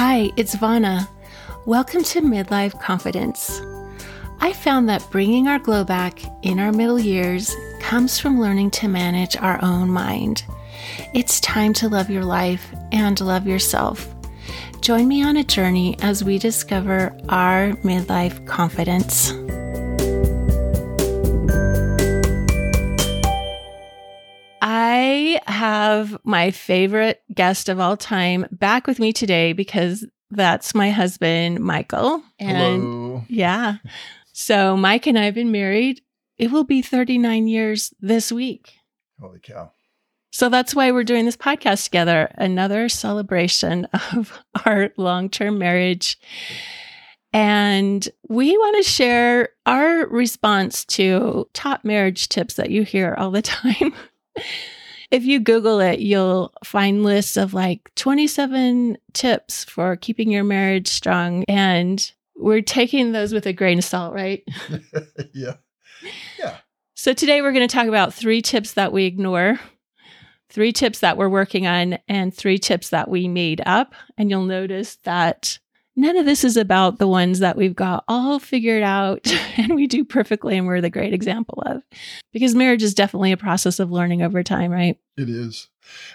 Hi, 0.00 0.30
it's 0.36 0.54
Vana. 0.54 1.08
Welcome 1.66 2.04
to 2.04 2.20
Midlife 2.20 2.80
Confidence. 2.80 3.60
I 4.38 4.52
found 4.52 4.88
that 4.88 5.04
bringing 5.10 5.48
our 5.48 5.58
glow 5.58 5.82
back 5.82 6.22
in 6.44 6.60
our 6.60 6.70
middle 6.70 7.00
years 7.00 7.52
comes 7.80 8.16
from 8.16 8.40
learning 8.40 8.70
to 8.78 8.86
manage 8.86 9.36
our 9.36 9.58
own 9.60 9.90
mind. 9.90 10.44
It's 11.14 11.40
time 11.40 11.72
to 11.72 11.88
love 11.88 12.10
your 12.10 12.24
life 12.24 12.72
and 12.92 13.20
love 13.20 13.48
yourself. 13.48 14.14
Join 14.82 15.08
me 15.08 15.24
on 15.24 15.36
a 15.36 15.42
journey 15.42 15.96
as 16.00 16.22
we 16.22 16.38
discover 16.38 17.12
our 17.28 17.72
midlife 17.82 18.46
confidence. 18.46 19.32
Have 25.58 26.16
my 26.22 26.52
favorite 26.52 27.20
guest 27.34 27.68
of 27.68 27.80
all 27.80 27.96
time 27.96 28.46
back 28.52 28.86
with 28.86 29.00
me 29.00 29.12
today 29.12 29.52
because 29.52 30.06
that's 30.30 30.74
my 30.74 30.90
husband, 30.90 31.58
Michael. 31.58 32.22
And 32.38 32.82
Hello. 32.82 33.24
yeah. 33.28 33.76
So 34.32 34.76
Mike 34.76 35.06
and 35.08 35.18
I 35.18 35.24
have 35.24 35.34
been 35.34 35.50
married. 35.50 36.00
It 36.36 36.52
will 36.52 36.62
be 36.64 36.80
39 36.80 37.48
years 37.48 37.92
this 38.00 38.30
week. 38.30 38.74
Holy 39.20 39.40
cow. 39.40 39.72
So 40.30 40.48
that's 40.48 40.74
why 40.76 40.92
we're 40.92 41.02
doing 41.02 41.24
this 41.24 41.36
podcast 41.36 41.84
together, 41.84 42.30
another 42.36 42.88
celebration 42.88 43.86
of 44.12 44.38
our 44.64 44.90
long 44.96 45.28
term 45.28 45.58
marriage. 45.58 46.18
And 47.32 48.08
we 48.28 48.56
want 48.56 48.76
to 48.76 48.88
share 48.88 49.48
our 49.66 50.06
response 50.06 50.84
to 50.84 51.48
top 51.52 51.84
marriage 51.84 52.28
tips 52.28 52.54
that 52.54 52.70
you 52.70 52.84
hear 52.84 53.14
all 53.18 53.32
the 53.32 53.42
time. 53.42 53.92
If 55.10 55.24
you 55.24 55.40
Google 55.40 55.80
it, 55.80 56.00
you'll 56.00 56.52
find 56.64 57.02
lists 57.02 57.36
of 57.36 57.54
like 57.54 57.90
27 57.96 58.98
tips 59.14 59.64
for 59.64 59.96
keeping 59.96 60.30
your 60.30 60.44
marriage 60.44 60.88
strong. 60.88 61.44
And 61.48 62.10
we're 62.36 62.62
taking 62.62 63.12
those 63.12 63.32
with 63.32 63.46
a 63.46 63.52
grain 63.52 63.78
of 63.78 63.84
salt, 63.84 64.14
right? 64.14 64.44
yeah. 65.34 65.54
Yeah. 66.38 66.56
So 66.94 67.12
today 67.12 67.42
we're 67.42 67.52
going 67.52 67.66
to 67.66 67.74
talk 67.74 67.86
about 67.86 68.12
three 68.12 68.42
tips 68.42 68.74
that 68.74 68.92
we 68.92 69.04
ignore, 69.04 69.58
three 70.50 70.72
tips 70.72 71.00
that 71.00 71.16
we're 71.16 71.28
working 71.28 71.66
on, 71.66 71.98
and 72.08 72.34
three 72.34 72.58
tips 72.58 72.90
that 72.90 73.08
we 73.08 73.28
made 73.28 73.62
up. 73.66 73.94
And 74.16 74.30
you'll 74.30 74.44
notice 74.44 74.96
that 75.04 75.58
none 75.98 76.16
of 76.16 76.24
this 76.24 76.44
is 76.44 76.56
about 76.56 76.98
the 76.98 77.08
ones 77.08 77.40
that 77.40 77.56
we've 77.56 77.74
got 77.74 78.04
all 78.06 78.38
figured 78.38 78.84
out 78.84 79.26
and 79.56 79.74
we 79.74 79.86
do 79.86 80.04
perfectly 80.04 80.56
and 80.56 80.66
we're 80.66 80.80
the 80.80 80.88
great 80.88 81.12
example 81.12 81.62
of. 81.66 81.82
Because 82.32 82.54
marriage 82.54 82.82
is 82.82 82.94
definitely 82.94 83.32
a 83.32 83.36
process 83.36 83.80
of 83.80 83.90
learning 83.90 84.22
over 84.22 84.42
time, 84.42 84.70
right? 84.70 84.96
It 85.16 85.28
is. 85.28 85.68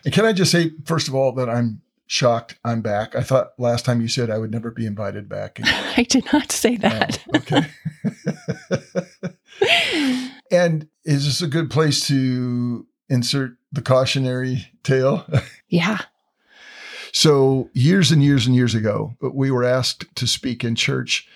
And 0.05 0.13
can 0.13 0.25
I 0.25 0.33
just 0.33 0.51
say, 0.51 0.71
first 0.85 1.07
of 1.07 1.15
all, 1.15 1.33
that 1.33 1.49
I'm 1.49 1.81
shocked 2.07 2.57
I'm 2.63 2.81
back. 2.81 3.15
I 3.15 3.23
thought 3.23 3.53
last 3.57 3.85
time 3.85 3.99
you 3.99 4.07
said 4.07 4.29
I 4.29 4.37
would 4.37 4.51
never 4.51 4.71
be 4.71 4.85
invited 4.85 5.27
back. 5.27 5.59
I 5.63 6.05
did 6.07 6.25
not 6.31 6.51
say 6.51 6.75
oh, 6.75 6.87
that. 6.87 7.23
Oh, 7.33 7.37
okay. 7.37 7.67
and 10.51 10.87
is 11.03 11.25
this 11.25 11.41
a 11.41 11.47
good 11.47 11.69
place 11.69 12.07
to 12.07 12.87
insert 13.09 13.57
the 13.71 13.81
cautionary 13.81 14.67
tale? 14.83 15.25
Yeah. 15.67 15.99
So, 17.13 17.69
years 17.73 18.11
and 18.11 18.23
years 18.23 18.47
and 18.47 18.55
years 18.55 18.73
ago, 18.73 19.15
we 19.21 19.51
were 19.51 19.63
asked 19.63 20.15
to 20.15 20.25
speak 20.25 20.63
in 20.63 20.73
church, 20.73 21.27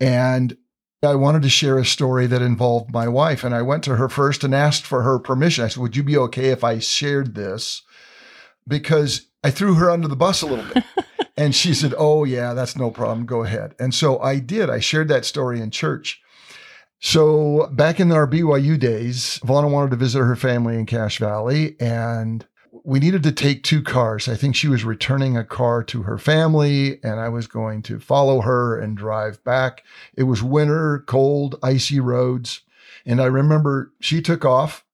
and 0.00 0.56
I 1.02 1.14
wanted 1.14 1.42
to 1.42 1.50
share 1.50 1.78
a 1.78 1.84
story 1.84 2.26
that 2.26 2.42
involved 2.42 2.92
my 2.92 3.06
wife. 3.06 3.44
And 3.44 3.54
I 3.54 3.62
went 3.62 3.84
to 3.84 3.96
her 3.96 4.08
first 4.08 4.42
and 4.42 4.54
asked 4.54 4.84
for 4.84 5.02
her 5.02 5.18
permission. 5.18 5.64
I 5.64 5.68
said, 5.68 5.82
Would 5.82 5.96
you 5.96 6.02
be 6.02 6.16
okay 6.16 6.48
if 6.48 6.64
I 6.64 6.78
shared 6.78 7.34
this? 7.34 7.82
Because 8.66 9.26
I 9.44 9.50
threw 9.50 9.74
her 9.74 9.90
under 9.90 10.08
the 10.08 10.16
bus 10.16 10.42
a 10.42 10.46
little 10.46 10.64
bit. 10.74 10.84
and 11.36 11.54
she 11.54 11.74
said, 11.74 11.94
Oh, 11.96 12.24
yeah, 12.24 12.54
that's 12.54 12.76
no 12.76 12.90
problem. 12.90 13.26
Go 13.26 13.44
ahead. 13.44 13.74
And 13.78 13.94
so 13.94 14.18
I 14.20 14.38
did. 14.38 14.70
I 14.70 14.80
shared 14.80 15.08
that 15.08 15.24
story 15.24 15.60
in 15.60 15.70
church. 15.70 16.20
So 17.00 17.68
back 17.72 18.00
in 18.00 18.10
our 18.10 18.26
BYU 18.26 18.78
days, 18.78 19.38
Vana 19.44 19.68
wanted 19.68 19.90
to 19.90 19.96
visit 19.96 20.18
her 20.20 20.34
family 20.34 20.74
in 20.74 20.86
Cache 20.86 21.18
Valley 21.18 21.76
and 21.78 22.44
we 22.84 22.98
needed 22.98 23.22
to 23.24 23.32
take 23.32 23.62
two 23.62 23.82
cars. 23.82 24.28
I 24.28 24.34
think 24.34 24.54
she 24.54 24.68
was 24.68 24.84
returning 24.84 25.36
a 25.36 25.44
car 25.44 25.82
to 25.84 26.02
her 26.02 26.18
family, 26.18 27.00
and 27.02 27.20
I 27.20 27.28
was 27.28 27.46
going 27.46 27.82
to 27.82 27.98
follow 27.98 28.40
her 28.40 28.78
and 28.78 28.96
drive 28.96 29.42
back. 29.44 29.84
It 30.16 30.24
was 30.24 30.42
winter, 30.42 31.04
cold, 31.06 31.58
icy 31.62 32.00
roads. 32.00 32.62
And 33.04 33.20
I 33.20 33.26
remember 33.26 33.92
she 34.00 34.20
took 34.20 34.44
off, 34.44 34.84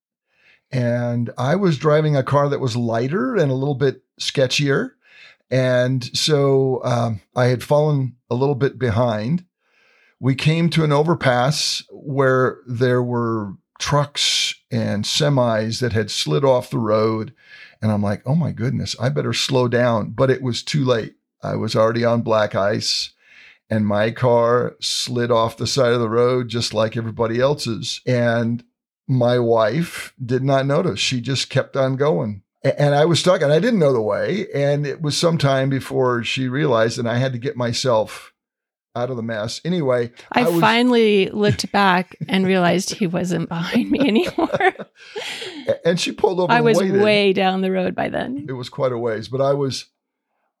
and 0.71 1.31
I 1.37 1.55
was 1.55 1.77
driving 1.77 2.15
a 2.15 2.23
car 2.23 2.49
that 2.49 2.59
was 2.59 2.75
lighter 2.75 3.35
and 3.35 3.51
a 3.51 3.55
little 3.55 3.75
bit 3.75 4.03
sketchier. 4.19 4.91
And 5.51 6.03
so 6.17 6.81
um, 6.83 7.21
I 7.35 7.45
had 7.45 7.63
fallen 7.63 8.15
a 8.29 8.35
little 8.35 8.55
bit 8.55 8.79
behind. 8.79 9.45
We 10.19 10.35
came 10.35 10.69
to 10.71 10.83
an 10.83 10.91
overpass 10.91 11.83
where 11.91 12.59
there 12.67 13.03
were 13.03 13.53
trucks 13.79 14.55
and 14.71 15.03
semis 15.03 15.79
that 15.81 15.93
had 15.93 16.09
slid 16.09 16.43
off 16.43 16.69
the 16.69 16.79
road 16.79 17.33
and 17.81 17.91
I'm 17.91 18.01
like, 18.01 18.21
oh 18.25 18.35
my 18.35 18.51
goodness, 18.51 18.95
I 18.99 19.09
better 19.09 19.33
slow 19.33 19.67
down. 19.67 20.11
But 20.11 20.29
it 20.29 20.41
was 20.41 20.63
too 20.63 20.83
late. 20.83 21.15
I 21.41 21.55
was 21.55 21.75
already 21.75 22.03
on 22.03 22.21
black 22.21 22.55
ice 22.55 23.11
and 23.69 23.85
my 23.85 24.11
car 24.11 24.75
slid 24.79 25.31
off 25.31 25.57
the 25.57 25.67
side 25.67 25.93
of 25.93 25.99
the 25.99 26.09
road 26.09 26.49
just 26.49 26.73
like 26.73 26.95
everybody 26.95 27.39
else's. 27.39 28.01
And 28.05 28.63
my 29.07 29.39
wife 29.39 30.13
did 30.23 30.43
not 30.43 30.65
notice. 30.65 30.99
She 30.99 31.21
just 31.21 31.49
kept 31.49 31.75
on 31.75 31.95
going. 31.95 32.43
And 32.63 32.95
I 32.95 33.05
was 33.05 33.19
stuck 33.19 33.41
and 33.41 33.53
I 33.53 33.59
didn't 33.59 33.79
know 33.79 33.93
the 33.93 34.01
way. 34.01 34.47
And 34.53 34.87
it 34.87 35.01
was 35.01 35.15
some 35.17 35.37
time 35.37 35.69
before 35.69 36.23
she 36.23 36.47
realized, 36.47 36.97
and 36.97 37.07
I 37.07 37.17
had 37.17 37.33
to 37.33 37.39
get 37.39 37.55
myself 37.55 38.33
out 38.95 39.09
of 39.09 39.17
the 39.17 39.23
mess. 39.23 39.61
Anyway, 39.65 40.11
I, 40.31 40.41
I 40.41 40.49
was, 40.49 40.59
finally 40.61 41.29
looked 41.29 41.71
back 41.71 42.15
and 42.27 42.45
realized 42.45 42.91
he 42.91 43.07
wasn't 43.07 43.49
behind 43.49 43.91
me 43.91 43.99
anymore. 43.99 44.75
and 45.85 45.99
she 45.99 46.11
pulled 46.11 46.39
over. 46.39 46.51
I 46.51 46.61
was 46.61 46.77
way 46.79 47.33
down 47.33 47.61
the 47.61 47.71
road 47.71 47.95
by 47.95 48.09
then. 48.09 48.45
It 48.47 48.53
was 48.53 48.69
quite 48.69 48.91
a 48.91 48.97
ways, 48.97 49.27
but 49.27 49.41
I 49.41 49.53
was 49.53 49.85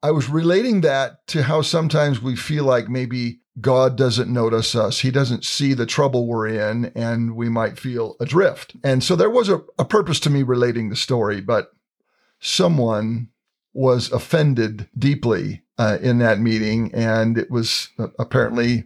I 0.03 0.11
was 0.11 0.29
relating 0.29 0.81
that 0.81 1.25
to 1.27 1.43
how 1.43 1.61
sometimes 1.61 2.21
we 2.21 2.35
feel 2.35 2.63
like 2.63 2.89
maybe 2.89 3.39
God 3.59 3.97
doesn't 3.97 4.31
notice 4.31 4.75
us. 4.75 4.99
He 4.99 5.11
doesn't 5.11 5.45
see 5.45 5.73
the 5.73 5.85
trouble 5.85 6.27
we're 6.27 6.47
in, 6.47 6.91
and 6.95 7.35
we 7.35 7.49
might 7.49 7.79
feel 7.79 8.15
adrift. 8.19 8.75
And 8.83 9.03
so 9.03 9.15
there 9.15 9.29
was 9.29 9.49
a, 9.49 9.63
a 9.79 9.85
purpose 9.85 10.19
to 10.21 10.29
me 10.29 10.43
relating 10.43 10.89
the 10.89 10.95
story, 10.95 11.41
but 11.41 11.71
someone 12.39 13.29
was 13.73 14.11
offended 14.11 14.87
deeply 14.97 15.63
uh, 15.77 15.97
in 16.01 16.19
that 16.19 16.39
meeting. 16.39 16.93
And 16.93 17.37
it 17.37 17.51
was 17.51 17.89
uh, 17.97 18.07
apparently 18.19 18.85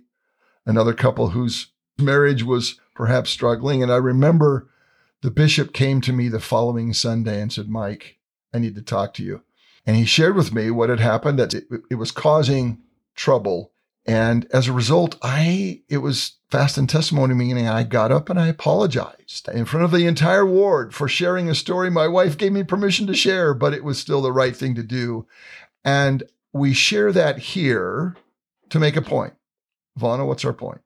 another 0.65 0.93
couple 0.93 1.29
whose 1.29 1.67
marriage 1.97 2.43
was 2.43 2.79
perhaps 2.95 3.29
struggling. 3.29 3.83
And 3.83 3.91
I 3.91 3.97
remember 3.97 4.69
the 5.21 5.31
bishop 5.31 5.73
came 5.73 6.01
to 6.01 6.13
me 6.13 6.29
the 6.29 6.39
following 6.39 6.93
Sunday 6.93 7.41
and 7.41 7.51
said, 7.51 7.69
Mike, 7.69 8.17
I 8.53 8.59
need 8.59 8.75
to 8.75 8.81
talk 8.81 9.13
to 9.15 9.23
you. 9.23 9.43
And 9.85 9.95
he 9.95 10.05
shared 10.05 10.35
with 10.35 10.53
me 10.53 10.71
what 10.71 10.89
had 10.89 10.99
happened, 10.99 11.39
that 11.39 11.53
it, 11.53 11.65
it 11.89 11.95
was 11.95 12.11
causing 12.11 12.79
trouble. 13.15 13.71
And 14.05 14.47
as 14.51 14.67
a 14.67 14.73
result, 14.73 15.17
I 15.21 15.81
it 15.89 15.99
was 15.99 16.37
fast 16.49 16.77
and 16.77 16.89
testimony 16.89 17.35
meeting. 17.35 17.67
I 17.67 17.83
got 17.83 18.11
up 18.11 18.29
and 18.29 18.39
I 18.39 18.47
apologized 18.47 19.47
in 19.49 19.65
front 19.65 19.83
of 19.83 19.91
the 19.91 20.07
entire 20.07 20.45
ward 20.45 20.93
for 20.93 21.07
sharing 21.07 21.49
a 21.49 21.55
story 21.55 21.89
my 21.89 22.07
wife 22.07 22.37
gave 22.37 22.51
me 22.51 22.63
permission 22.63 23.07
to 23.07 23.13
share, 23.13 23.53
but 23.53 23.73
it 23.73 23.83
was 23.83 23.99
still 23.99 24.21
the 24.21 24.31
right 24.31 24.55
thing 24.55 24.73
to 24.75 24.83
do. 24.83 25.27
And 25.83 26.23
we 26.53 26.73
share 26.73 27.11
that 27.11 27.37
here 27.37 28.15
to 28.69 28.79
make 28.79 28.95
a 28.95 29.01
point. 29.01 29.33
Vana, 29.97 30.25
what's 30.25 30.45
our 30.45 30.53
point? 30.53 30.81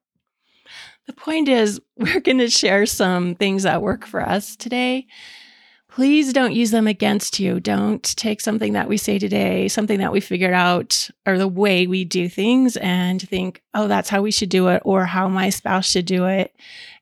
The 1.07 1.13
point 1.13 1.47
is, 1.47 1.81
we're 1.97 2.19
going 2.19 2.39
to 2.39 2.49
share 2.49 2.85
some 2.85 3.35
things 3.35 3.63
that 3.63 3.81
work 3.81 4.05
for 4.05 4.21
us 4.21 4.55
today. 4.55 5.07
Please 5.89 6.33
don't 6.33 6.53
use 6.53 6.71
them 6.71 6.87
against 6.87 7.39
you. 7.39 7.59
Don't 7.59 8.01
take 8.17 8.41
something 8.41 8.73
that 8.73 8.89
we 8.89 8.97
say 8.97 9.19
today, 9.19 9.67
something 9.67 9.99
that 9.99 10.11
we 10.11 10.19
figured 10.19 10.53
out, 10.53 11.09
or 11.27 11.37
the 11.37 11.47
way 11.47 11.85
we 11.85 12.03
do 12.03 12.27
things, 12.27 12.77
and 12.77 13.21
think, 13.21 13.61
oh, 13.75 13.87
that's 13.87 14.09
how 14.09 14.23
we 14.23 14.31
should 14.31 14.49
do 14.49 14.69
it, 14.69 14.81
or 14.85 15.05
how 15.05 15.29
my 15.29 15.51
spouse 15.51 15.85
should 15.85 16.05
do 16.05 16.25
it. 16.25 16.55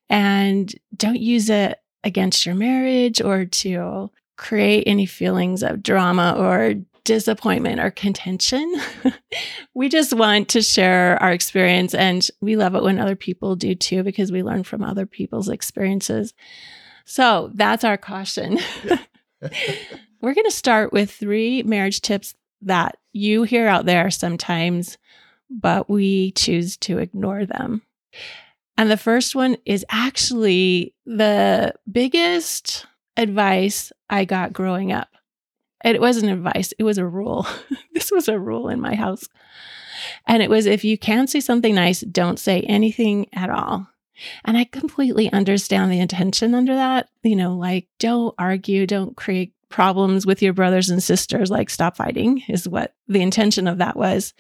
And 0.10 0.76
don't 0.98 1.22
use 1.22 1.50
it 1.50 1.80
against 2.04 2.46
your 2.46 2.56
marriage 2.56 3.22
or 3.22 3.46
to 3.46 4.12
create 4.36 4.84
any 4.88 5.06
feelings 5.06 5.64
of 5.64 5.84
drama 5.84 6.36
or 6.38 6.76
disappointment 7.04 7.80
or 7.80 7.92
contention. 7.92 8.74
we 9.74 9.90
just 9.90 10.14
want 10.14 10.50
to 10.50 10.62
share 10.62 11.22
our 11.22 11.32
experience 11.32 11.94
and 11.94 12.28
we 12.42 12.56
love 12.56 12.76
it 12.76 12.84
when 12.84 13.00
other 13.00 13.16
people 13.16 13.56
do 13.56 13.76
too 13.76 14.04
because 14.04 14.32
we 14.32 14.44
learn 14.44 14.64
from 14.64 14.84
other 14.84 15.06
people's 15.06 15.50
experiences. 15.50 16.34
So 17.06 17.52
that's 17.54 17.84
our 17.84 17.98
caution. 17.98 18.60
We're 20.22 20.34
going 20.36 20.46
to 20.46 20.52
start 20.52 20.94
with 20.94 21.12
three 21.12 21.64
marriage 21.64 22.02
tips 22.02 22.36
that 22.62 22.98
you 23.12 23.44
hear 23.44 23.68
out 23.68 23.86
there 23.86 24.12
sometimes, 24.12 24.98
but 25.50 25.90
we 25.90 26.32
choose 26.34 26.78
to 26.78 27.00
ignore 27.00 27.46
them. 27.46 27.82
And 28.78 28.90
the 28.90 28.98
first 28.98 29.36
one 29.36 29.58
is 29.66 29.86
actually 29.90 30.96
the 31.06 31.74
biggest 31.92 32.86
advice 33.18 33.92
I 34.10 34.26
got 34.26 34.54
growing 34.54 34.92
up. 34.92 35.11
It 35.84 36.02
wasn't 36.02 36.32
advice, 36.32 36.74
it 36.78 36.84
was 36.84 36.98
a 36.98 37.06
rule. 37.06 37.48
this 37.94 38.12
was 38.12 38.28
a 38.28 38.40
rule 38.40 38.70
in 38.70 38.80
my 38.80 38.96
house. 38.96 39.28
And 40.28 40.42
it 40.42 40.50
was 40.50 40.66
if 40.66 40.84
you 40.84 40.98
can 40.98 41.28
say 41.28 41.40
something 41.40 41.76
nice, 41.76 42.02
don't 42.02 42.40
say 42.40 42.62
anything 42.62 43.28
at 43.34 43.50
all. 43.50 43.88
And 44.46 44.58
I 44.58 44.66
completely 44.66 45.32
understand 45.32 45.92
the 45.92 46.00
intention 46.00 46.54
under 46.54 46.76
that. 46.76 47.10
You 47.24 47.36
know, 47.36 47.56
like 47.56 47.88
don't 48.00 48.36
argue, 48.38 48.86
don't 48.86 49.16
create 49.16 49.54
problems 49.70 50.26
with 50.26 50.42
your 50.42 50.54
brothers 50.54 50.90
and 50.90 51.02
sisters, 51.02 51.50
like 51.50 51.70
stop 51.70 51.96
fighting 51.96 52.44
is 52.48 52.68
what 52.68 52.94
the 53.08 53.22
intention 53.22 53.68
of 53.68 53.80
that 53.80 53.96
was. 53.96 54.34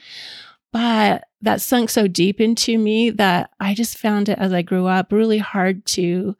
But 0.71 1.25
that 1.41 1.61
sunk 1.61 1.89
so 1.89 2.07
deep 2.07 2.39
into 2.39 2.77
me 2.77 3.09
that 3.11 3.49
I 3.59 3.73
just 3.73 3.97
found 3.97 4.29
it 4.29 4.37
as 4.37 4.53
I 4.53 4.61
grew 4.61 4.87
up 4.87 5.11
really 5.11 5.39
hard 5.39 5.85
to 5.87 6.35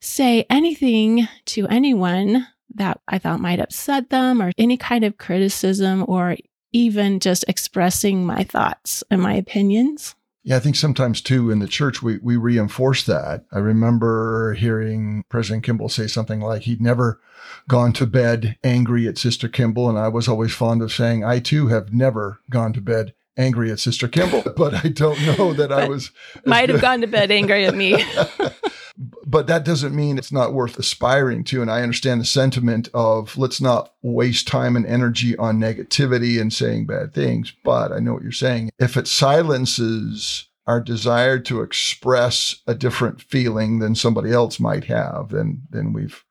say 0.00 0.44
anything 0.50 1.28
to 1.46 1.66
anyone 1.68 2.46
that 2.76 3.00
I 3.08 3.18
thought 3.18 3.40
might 3.40 3.60
upset 3.60 4.10
them 4.10 4.42
or 4.42 4.52
any 4.58 4.76
kind 4.76 5.04
of 5.04 5.18
criticism 5.18 6.04
or 6.08 6.36
even 6.72 7.20
just 7.20 7.44
expressing 7.48 8.26
my 8.26 8.44
thoughts 8.44 9.04
and 9.10 9.22
my 9.22 9.34
opinions. 9.34 10.14
Yeah, 10.42 10.56
I 10.56 10.60
think 10.60 10.76
sometimes 10.76 11.22
too 11.22 11.50
in 11.50 11.60
the 11.60 11.68
church 11.68 12.02
we 12.02 12.18
we 12.18 12.36
reinforce 12.36 13.04
that. 13.04 13.46
I 13.50 13.58
remember 13.58 14.54
hearing 14.54 15.24
President 15.30 15.64
Kimball 15.64 15.88
say 15.88 16.06
something 16.06 16.40
like 16.40 16.62
he'd 16.62 16.82
never 16.82 17.20
gone 17.66 17.94
to 17.94 18.06
bed 18.06 18.58
angry 18.62 19.08
at 19.08 19.16
Sister 19.16 19.48
Kimball, 19.48 19.88
and 19.88 19.98
I 19.98 20.08
was 20.08 20.28
always 20.28 20.52
fond 20.52 20.82
of 20.82 20.92
saying 20.92 21.24
I 21.24 21.38
too 21.38 21.68
have 21.68 21.94
never 21.94 22.40
gone 22.50 22.74
to 22.74 22.82
bed 22.82 23.14
angry 23.38 23.70
at 23.70 23.80
Sister 23.80 24.06
Kimball, 24.06 24.42
but 24.56 24.84
I 24.84 24.88
don't 24.88 25.20
know 25.24 25.54
that 25.54 25.72
I 25.72 25.88
was 25.88 26.10
might 26.44 26.68
have 26.68 26.82
gone 26.82 27.00
to 27.00 27.06
bed 27.06 27.30
angry 27.30 27.64
at 27.64 27.74
me. 27.74 28.04
but 28.96 29.46
that 29.48 29.64
doesn't 29.64 29.94
mean 29.94 30.18
it's 30.18 30.32
not 30.32 30.52
worth 30.52 30.78
aspiring 30.78 31.44
to. 31.44 31.60
And 31.60 31.70
I 31.70 31.82
understand 31.82 32.20
the 32.20 32.26
sentiment 32.26 32.88
of 32.94 33.36
let's 33.36 33.60
not 33.60 33.92
waste 34.02 34.46
time 34.46 34.76
and 34.76 34.86
energy 34.86 35.36
on 35.36 35.58
negativity 35.58 36.40
and 36.40 36.52
saying 36.52 36.86
bad 36.86 37.12
things. 37.12 37.52
But 37.64 37.92
I 37.92 37.98
know 37.98 38.12
what 38.14 38.22
you're 38.22 38.32
saying. 38.32 38.70
If 38.78 38.96
it 38.96 39.08
silences 39.08 40.48
our 40.66 40.80
desire 40.80 41.38
to 41.40 41.60
express 41.60 42.62
a 42.66 42.74
different 42.74 43.20
feeling 43.20 43.80
than 43.80 43.94
somebody 43.94 44.32
else 44.32 44.60
might 44.60 44.84
have, 44.84 45.30
then 45.30 45.62
then 45.70 45.92
we've 45.92 46.24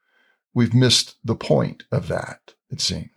we've 0.53 0.73
missed 0.73 1.17
the 1.23 1.35
point 1.35 1.83
of 1.91 2.07
that. 2.07 2.53
It 2.69 2.81
seems. 2.81 3.09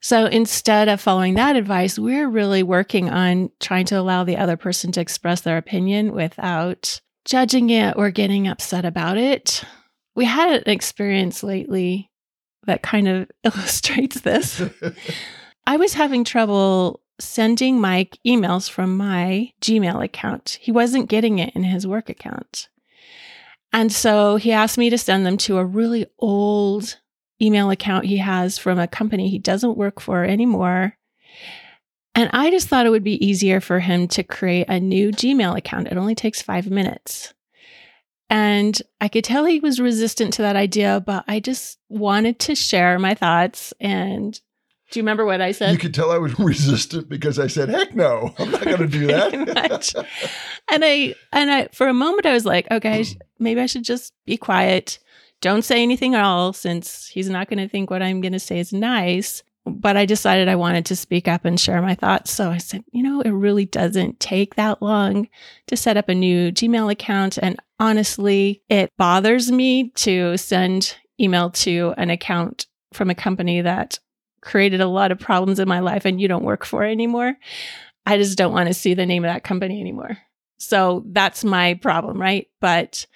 So 0.00 0.26
instead 0.26 0.88
of 0.88 1.00
following 1.00 1.34
that 1.34 1.54
advice, 1.54 2.00
we're 2.00 2.28
really 2.28 2.64
working 2.64 3.08
on 3.10 3.50
trying 3.60 3.86
to 3.86 4.00
allow 4.00 4.24
the 4.24 4.36
other 4.36 4.56
person 4.56 4.90
to 4.92 5.00
express 5.00 5.42
their 5.42 5.56
opinion 5.56 6.12
without 6.12 7.00
judging 7.24 7.70
it 7.70 7.96
or 7.96 8.10
getting 8.10 8.48
upset 8.48 8.84
about 8.84 9.16
it. 9.16 9.64
We 10.14 10.24
had 10.24 10.52
an 10.52 10.62
experience 10.72 11.42
lately 11.42 12.10
that 12.66 12.82
kind 12.82 13.08
of 13.08 13.30
illustrates 13.44 14.20
this. 14.20 14.62
I 15.66 15.76
was 15.76 15.94
having 15.94 16.24
trouble 16.24 17.00
sending 17.18 17.80
Mike 17.80 18.18
emails 18.26 18.68
from 18.68 18.96
my 18.96 19.52
Gmail 19.60 20.04
account. 20.04 20.58
He 20.60 20.72
wasn't 20.72 21.08
getting 21.08 21.38
it 21.38 21.54
in 21.54 21.64
his 21.64 21.86
work 21.86 22.08
account. 22.08 22.68
And 23.72 23.92
so 23.92 24.36
he 24.36 24.52
asked 24.52 24.78
me 24.78 24.90
to 24.90 24.98
send 24.98 25.26
them 25.26 25.36
to 25.38 25.58
a 25.58 25.64
really 25.64 26.06
old 26.18 26.98
email 27.40 27.70
account 27.70 28.04
he 28.06 28.18
has 28.18 28.58
from 28.58 28.78
a 28.78 28.86
company 28.86 29.28
he 29.28 29.38
doesn't 29.38 29.76
work 29.76 30.00
for 30.00 30.24
anymore. 30.24 30.96
And 32.14 32.30
I 32.32 32.50
just 32.50 32.68
thought 32.68 32.86
it 32.86 32.90
would 32.90 33.04
be 33.04 33.24
easier 33.24 33.60
for 33.60 33.80
him 33.80 34.06
to 34.08 34.22
create 34.22 34.68
a 34.68 34.78
new 34.78 35.10
Gmail 35.10 35.56
account. 35.56 35.88
It 35.88 35.96
only 35.96 36.14
takes 36.14 36.40
five 36.40 36.70
minutes. 36.70 37.34
And 38.30 38.80
I 39.00 39.08
could 39.08 39.24
tell 39.24 39.44
he 39.44 39.60
was 39.60 39.80
resistant 39.80 40.32
to 40.34 40.42
that 40.42 40.56
idea, 40.56 41.02
but 41.04 41.24
I 41.26 41.40
just 41.40 41.78
wanted 41.88 42.38
to 42.40 42.54
share 42.54 42.98
my 42.98 43.14
thoughts. 43.14 43.74
And 43.80 44.32
do 44.90 45.00
you 45.00 45.02
remember 45.02 45.24
what 45.24 45.40
I 45.40 45.52
said? 45.52 45.72
You 45.72 45.78
could 45.78 45.94
tell 45.94 46.12
I 46.12 46.18
was 46.18 46.38
resistant 46.38 47.08
because 47.08 47.38
I 47.38 47.48
said, 47.48 47.68
heck 47.68 47.94
no, 47.94 48.32
I'm 48.38 48.50
not 48.50 48.64
going 48.64 48.78
to 48.78 48.86
do 48.86 49.06
that. 49.08 49.34
and 50.70 50.84
I, 50.84 51.14
and 51.32 51.50
I, 51.50 51.68
for 51.72 51.88
a 51.88 51.94
moment, 51.94 52.26
I 52.26 52.32
was 52.32 52.46
like, 52.46 52.70
okay, 52.70 53.04
maybe 53.38 53.60
I 53.60 53.66
should 53.66 53.84
just 53.84 54.12
be 54.24 54.36
quiet. 54.36 55.00
Don't 55.40 55.62
say 55.62 55.82
anything 55.82 56.14
at 56.14 56.24
all 56.24 56.52
since 56.52 57.08
he's 57.08 57.28
not 57.28 57.48
going 57.48 57.58
to 57.58 57.68
think 57.68 57.90
what 57.90 58.02
I'm 58.02 58.20
going 58.20 58.32
to 58.32 58.40
say 58.40 58.58
is 58.60 58.72
nice 58.72 59.42
but 59.66 59.96
I 59.96 60.04
decided 60.04 60.48
I 60.48 60.56
wanted 60.56 60.86
to 60.86 60.96
speak 60.96 61.26
up 61.26 61.44
and 61.44 61.58
share 61.58 61.80
my 61.80 61.94
thoughts. 61.94 62.30
So 62.30 62.50
I 62.50 62.58
said, 62.58 62.84
you 62.92 63.02
know, 63.02 63.20
it 63.20 63.30
really 63.30 63.64
doesn't 63.64 64.20
take 64.20 64.56
that 64.56 64.82
long 64.82 65.28
to 65.68 65.76
set 65.76 65.96
up 65.96 66.08
a 66.08 66.14
new 66.14 66.52
Gmail 66.52 66.92
account. 66.92 67.38
And 67.38 67.58
honestly, 67.80 68.62
it 68.68 68.92
bothers 68.98 69.50
me 69.50 69.90
to 69.90 70.36
send 70.36 70.96
email 71.18 71.50
to 71.50 71.94
an 71.96 72.10
account 72.10 72.66
from 72.92 73.08
a 73.08 73.14
company 73.14 73.62
that 73.62 73.98
created 74.42 74.80
a 74.80 74.86
lot 74.86 75.10
of 75.10 75.18
problems 75.18 75.58
in 75.58 75.68
my 75.68 75.80
life 75.80 76.04
and 76.04 76.20
you 76.20 76.28
don't 76.28 76.44
work 76.44 76.64
for 76.64 76.84
anymore. 76.84 77.34
I 78.04 78.18
just 78.18 78.36
don't 78.36 78.52
want 78.52 78.68
to 78.68 78.74
see 78.74 78.92
the 78.92 79.06
name 79.06 79.24
of 79.24 79.32
that 79.32 79.44
company 79.44 79.80
anymore. 79.80 80.18
So 80.58 81.04
that's 81.06 81.42
my 81.42 81.74
problem, 81.74 82.20
right? 82.20 82.48
But 82.60 83.06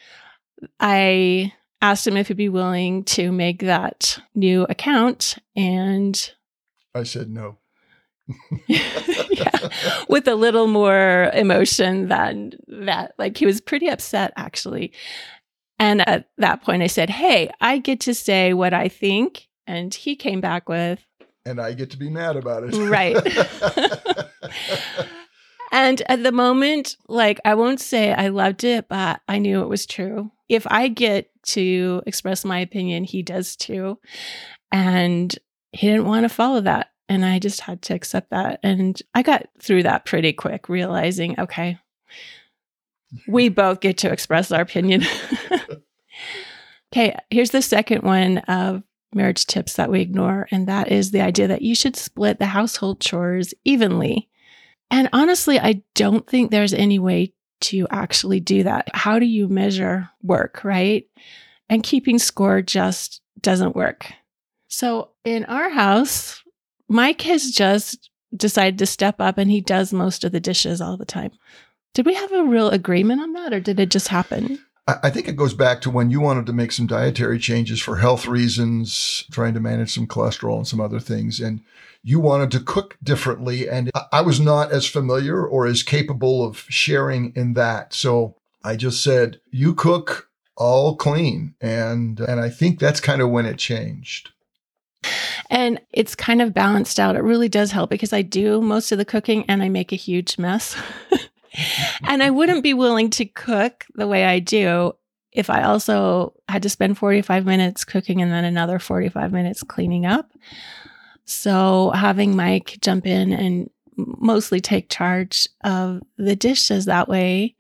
I 0.81 1.53
asked 1.83 2.06
him 2.06 2.17
if 2.17 2.29
he'd 2.29 2.37
be 2.37 2.49
willing 2.49 3.05
to 3.05 3.31
make 3.31 3.61
that 3.61 4.19
new 4.35 4.65
account 4.65 5.37
and 5.55 6.33
I 6.99 7.05
said 7.05 7.31
no. 7.31 7.59
yeah, 8.67 9.69
with 10.09 10.29
a 10.29 10.35
little 10.35 10.67
more 10.67 11.31
emotion 11.33 12.09
than 12.09 12.53
that. 12.67 13.15
Like 13.19 13.39
he 13.39 13.47
was 13.47 13.61
pretty 13.61 13.89
upset 13.89 14.33
actually. 14.37 14.93
And 15.79 16.06
at 16.09 16.29
that 16.39 16.62
point, 16.62 16.83
I 16.83 16.89
said, 16.89 17.11
Hey, 17.11 17.50
I 17.61 17.79
get 17.79 18.00
to 18.00 18.15
say 18.15 18.53
what 18.53 18.75
I 18.75 18.89
think. 18.89 19.49
And 19.67 19.95
he 19.95 20.17
came 20.17 20.41
back 20.41 20.69
with, 20.69 21.05
And 21.45 21.61
I 21.61 21.73
get 21.73 21.91
to 21.91 21.97
be 21.97 22.11
mad 22.11 22.37
about 22.37 22.65
it. 22.65 22.75
Right. 22.77 23.17
and 25.73 26.03
at 26.09 26.23
the 26.23 26.33
moment, 26.33 26.97
like, 27.06 27.41
I 27.44 27.55
won't 27.55 27.81
say 27.81 28.12
I 28.12 28.29
loved 28.29 28.65
it, 28.65 28.89
but 28.89 29.21
I 29.29 29.39
knew 29.39 29.62
it 29.62 29.69
was 29.69 29.87
true. 29.87 30.33
If 30.49 30.67
I 30.69 30.89
get 30.89 31.31
to 31.49 32.03
express 32.06 32.44
my 32.44 32.59
opinion, 32.59 33.05
he 33.05 33.23
does 33.23 33.55
too. 33.55 33.99
And 34.73 35.39
he 35.73 35.88
didn't 35.88 36.06
want 36.06 36.25
to 36.25 36.29
follow 36.29 36.61
that. 36.62 36.91
And 37.09 37.25
I 37.25 37.38
just 37.38 37.61
had 37.61 37.82
to 37.82 37.94
accept 37.94 38.31
that. 38.31 38.61
And 38.62 39.00
I 39.15 39.23
got 39.23 39.49
through 39.59 39.85
that 39.85 40.05
pretty 40.05 40.32
quick, 40.32 40.69
realizing, 40.69 41.38
okay, 41.41 41.79
we 43.26 43.49
both 43.49 43.81
get 43.81 43.99
to 43.99 44.12
express 44.12 44.53
our 44.53 44.61
opinion. 44.61 45.03
okay, 46.93 47.17
here's 47.31 47.50
the 47.50 47.62
second 47.62 48.03
one 48.03 48.38
of 48.38 48.82
marriage 49.15 49.47
tips 49.47 49.75
that 49.75 49.91
we 49.91 50.00
ignore. 50.00 50.47
And 50.50 50.67
that 50.69 50.93
is 50.93 51.10
the 51.10 51.22
idea 51.22 51.48
that 51.48 51.63
you 51.63 51.75
should 51.75 51.96
split 51.96 52.39
the 52.39 52.46
household 52.46 53.01
chores 53.01 53.55
evenly. 53.65 54.29
And 54.91 55.08
honestly, 55.13 55.58
I 55.58 55.82
don't 55.94 56.27
think 56.27 56.51
there's 56.51 56.75
any 56.75 56.98
way 56.98 57.32
to 57.60 57.87
actually 57.91 58.41
do 58.41 58.63
that. 58.63 58.89
How 58.94 59.19
do 59.19 59.27
you 59.27 59.48
measure 59.48 60.10
work, 60.22 60.63
right? 60.63 61.06
And 61.69 61.82
keeping 61.82 62.19
score 62.19 62.63
just 62.63 63.20
doesn't 63.41 63.77
work. 63.77 64.13
So 64.69 65.10
in 65.25 65.44
our 65.46 65.70
house, 65.70 66.43
Mike 66.89 67.22
has 67.22 67.51
just 67.51 68.10
decided 68.37 68.79
to 68.79 68.87
step 68.87 69.17
up 69.20 69.39
and 69.39 69.51
he 69.51 69.60
does 69.60 69.93
most 69.93 70.25
of 70.25 70.32
the 70.32 70.41
dishes 70.41 70.81
all 70.81 70.96
the 70.96 71.05
time. 71.05 71.32
Did 71.94 72.06
we 72.06 72.15
have 72.15 72.32
a 72.32 72.44
real 72.44 72.69
agreement 72.69 73.20
on 73.20 73.32
that 73.32 73.53
or 73.53 73.60
did 73.60 73.81
it 73.81 73.91
just 73.91 74.08
happen? 74.08 74.58
I 74.87 75.10
think 75.10 75.29
it 75.29 75.37
goes 75.37 75.53
back 75.53 75.82
to 75.82 75.91
when 75.91 76.08
you 76.08 76.20
wanted 76.20 76.46
to 76.46 76.55
make 76.55 76.72
some 76.72 76.87
dietary 76.87 77.39
changes 77.39 77.79
for 77.79 77.96
health 77.96 78.27
reasons, 78.27 79.25
trying 79.31 79.53
to 79.53 79.60
manage 79.60 79.93
some 79.93 80.06
cholesterol 80.06 80.56
and 80.56 80.67
some 80.67 80.81
other 80.81 80.98
things. 80.98 81.41
And 81.41 81.60
you 82.03 82.20
wanted 82.20 82.51
to 82.53 82.60
cook 82.60 82.96
differently. 83.03 83.69
And 83.69 83.91
I 84.13 84.22
was 84.22 84.41
not 84.41 84.72
as 84.72 84.87
familiar 84.87 85.46
or 85.46 85.67
as 85.67 85.82
capable 85.82 86.43
of 86.43 86.65
sharing 86.70 87.34
in 87.37 87.53
that. 87.53 87.93
So 87.93 88.37
I 88.65 88.77
just 88.77 89.03
said, 89.03 89.41
you 89.51 89.75
cook, 89.75 90.31
all 90.56 90.96
clean. 90.96 91.55
And, 91.60 92.19
and 92.20 92.41
I 92.41 92.48
think 92.48 92.79
that's 92.79 93.01
kind 93.01 93.20
of 93.20 93.29
when 93.29 93.44
it 93.44 93.58
changed. 93.58 94.31
And 95.50 95.81
it's 95.93 96.15
kind 96.15 96.43
of 96.43 96.55
balanced 96.55 97.00
out. 97.00 97.17
It 97.17 97.22
really 97.22 97.48
does 97.48 97.72
help 97.72 97.91
because 97.91 98.12
I 98.12 98.22
do 98.22 98.60
most 98.60 98.93
of 98.93 98.98
the 98.98 99.05
cooking 99.05 99.44
and 99.48 99.62
I 99.62 99.69
make 99.69 99.93
a 99.93 99.96
huge 99.96 100.38
mess. 100.38 100.77
and 102.06 102.22
I 102.22 102.31
wouldn't 102.31 102.62
be 102.62 102.74
willing 102.74 103.10
to 103.10 103.24
cook 103.24 103.86
the 103.94 104.06
way 104.06 104.24
I 104.24 104.38
do 104.38 104.94
if 105.32 105.50
I 105.50 105.62
also 105.62 106.34
had 106.48 106.62
to 106.62 106.69
spend 106.69 106.98
45 106.98 107.44
minutes 107.44 107.84
cooking 107.84 108.22
and 108.22 108.32
then 108.32 108.44
another 108.44 108.79
45 108.79 109.32
minutes 109.32 109.62
cleaning 109.62 110.06
up. 110.06 110.31
So 111.24 111.91
having 111.91 112.34
Mike 112.34 112.79
jump 112.81 113.06
in 113.06 113.32
and 113.32 113.70
mostly 113.96 114.60
take 114.60 114.88
charge 114.88 115.48
of 115.65 116.03
the 116.17 116.36
dishes 116.36 116.86
that 116.86 117.08
way 117.08 117.55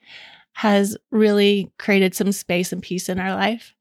has 0.52 0.96
really 1.10 1.70
created 1.78 2.14
some 2.14 2.32
space 2.32 2.72
and 2.72 2.82
peace 2.82 3.08
in 3.08 3.20
our 3.20 3.34
life. 3.34 3.74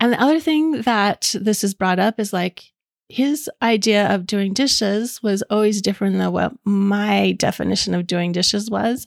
And 0.00 0.12
the 0.12 0.20
other 0.20 0.40
thing 0.40 0.82
that 0.82 1.34
this 1.38 1.62
is 1.62 1.74
brought 1.74 1.98
up 1.98 2.18
is 2.18 2.32
like 2.32 2.72
his 3.08 3.50
idea 3.62 4.12
of 4.14 4.26
doing 4.26 4.52
dishes 4.52 5.22
was 5.22 5.42
always 5.50 5.82
different 5.82 6.18
than 6.18 6.32
what 6.32 6.52
my 6.64 7.32
definition 7.32 7.94
of 7.94 8.06
doing 8.06 8.32
dishes 8.32 8.70
was. 8.70 9.06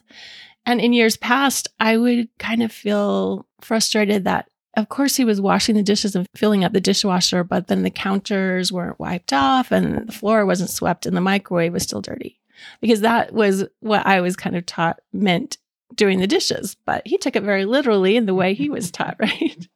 And 0.65 0.81
in 0.81 0.93
years 0.93 1.17
past, 1.17 1.69
I 1.79 1.97
would 1.97 2.29
kind 2.37 2.61
of 2.61 2.71
feel 2.71 3.47
frustrated 3.61 4.25
that 4.25 4.47
of 4.77 4.89
course, 4.89 5.15
he 5.15 5.25
was 5.25 5.41
washing 5.41 5.73
the 5.73 5.81
dishes 5.81 6.15
and 6.15 6.27
filling 6.35 6.63
up 6.63 6.71
the 6.71 6.79
dishwasher, 6.79 7.43
but 7.43 7.65
then 7.65 7.81
the 7.81 7.89
counters 7.89 8.71
weren't 8.71 8.99
wiped 8.99 9.33
off 9.33 9.71
and 9.71 10.07
the 10.07 10.11
floor 10.11 10.45
wasn't 10.45 10.69
swept 10.69 11.07
and 11.07 11.17
the 11.17 11.21
microwave 11.21 11.73
was 11.73 11.81
still 11.81 11.99
dirty 11.99 12.39
because 12.79 13.01
that 13.01 13.33
was 13.33 13.65
what 13.79 14.05
I 14.05 14.21
was 14.21 14.35
kind 14.35 14.55
of 14.55 14.67
taught 14.67 14.99
meant 15.11 15.57
doing 15.95 16.19
the 16.19 16.27
dishes. 16.27 16.77
But 16.85 17.01
he 17.07 17.17
took 17.17 17.35
it 17.35 17.41
very 17.41 17.65
literally 17.65 18.17
in 18.17 18.27
the 18.27 18.35
way 18.35 18.53
he 18.53 18.69
was 18.69 18.91
taught, 18.91 19.15
right? 19.19 19.67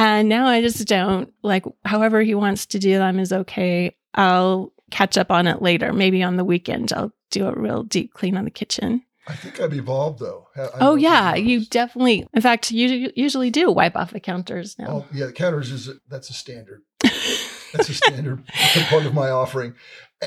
And 0.00 0.30
now 0.30 0.46
I 0.46 0.62
just 0.62 0.86
don't 0.88 1.30
like 1.42 1.64
however 1.84 2.22
he 2.22 2.34
wants 2.34 2.64
to 2.66 2.78
do 2.78 2.96
them 2.96 3.18
is 3.18 3.34
okay. 3.34 3.94
I'll 4.14 4.72
catch 4.90 5.18
up 5.18 5.30
on 5.30 5.46
it 5.46 5.60
later. 5.60 5.92
Maybe 5.92 6.22
on 6.22 6.36
the 6.36 6.44
weekend, 6.44 6.90
I'll 6.92 7.12
do 7.30 7.46
a 7.46 7.52
real 7.52 7.82
deep 7.82 8.14
clean 8.14 8.38
on 8.38 8.44
the 8.44 8.50
kitchen. 8.50 9.02
I 9.28 9.34
think 9.34 9.60
I've 9.60 9.74
evolved 9.74 10.18
though. 10.18 10.48
I 10.56 10.68
oh 10.80 10.94
yeah, 10.94 11.34
you 11.34 11.66
definitely. 11.66 12.26
In 12.32 12.40
fact, 12.40 12.70
you 12.70 13.12
usually 13.14 13.50
do 13.50 13.70
wipe 13.70 13.94
off 13.94 14.12
the 14.12 14.20
counters 14.20 14.78
now. 14.78 14.88
Oh 14.88 15.06
yeah, 15.12 15.26
the 15.26 15.32
counters 15.32 15.70
is 15.70 15.88
a, 15.88 15.94
that's 16.08 16.30
a 16.30 16.32
standard. 16.32 16.80
that's 17.02 17.90
a 17.90 17.94
standard 17.94 18.42
part 18.88 19.04
of 19.04 19.12
my 19.12 19.28
offering, 19.28 19.74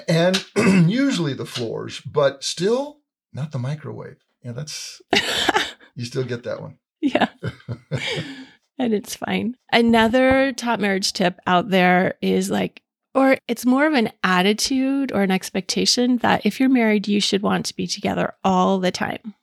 and 0.08 0.46
usually 0.56 1.34
the 1.34 1.48
floors, 1.48 2.00
but 2.01 2.44
still 2.44 3.00
not 3.34 3.51
the 3.51 3.60
microwave. 3.60 4.18
Yeah, 4.44 4.51
that's 4.51 5.01
you 5.96 6.06
still 6.06 6.25
get 6.25 6.44
that 6.44 6.62
one. 6.62 6.77
Yeah. 7.01 7.30
and 8.77 8.94
it's 8.94 9.15
fine. 9.15 9.56
Another 9.72 10.51
top 10.53 10.80
marriage 10.80 11.13
tip 11.13 11.39
out 11.48 11.70
there 11.70 12.15
is 12.22 12.50
like 12.50 12.84
or 13.15 13.38
it's 13.48 13.65
more 13.65 13.86
of 13.86 13.94
an 13.94 14.12
attitude 14.24 15.12
or 15.12 15.22
an 15.22 15.32
expectation 15.32 16.18
that 16.18 16.46
if 16.46 16.60
you're 16.60 16.70
married, 16.70 17.08
you 17.08 17.22
should 17.22 17.44
want 17.44 17.65
to 17.68 17.75
be 17.75 17.86
together 17.86 18.34
all 18.44 18.80
the 18.80 18.92
time. 18.92 19.36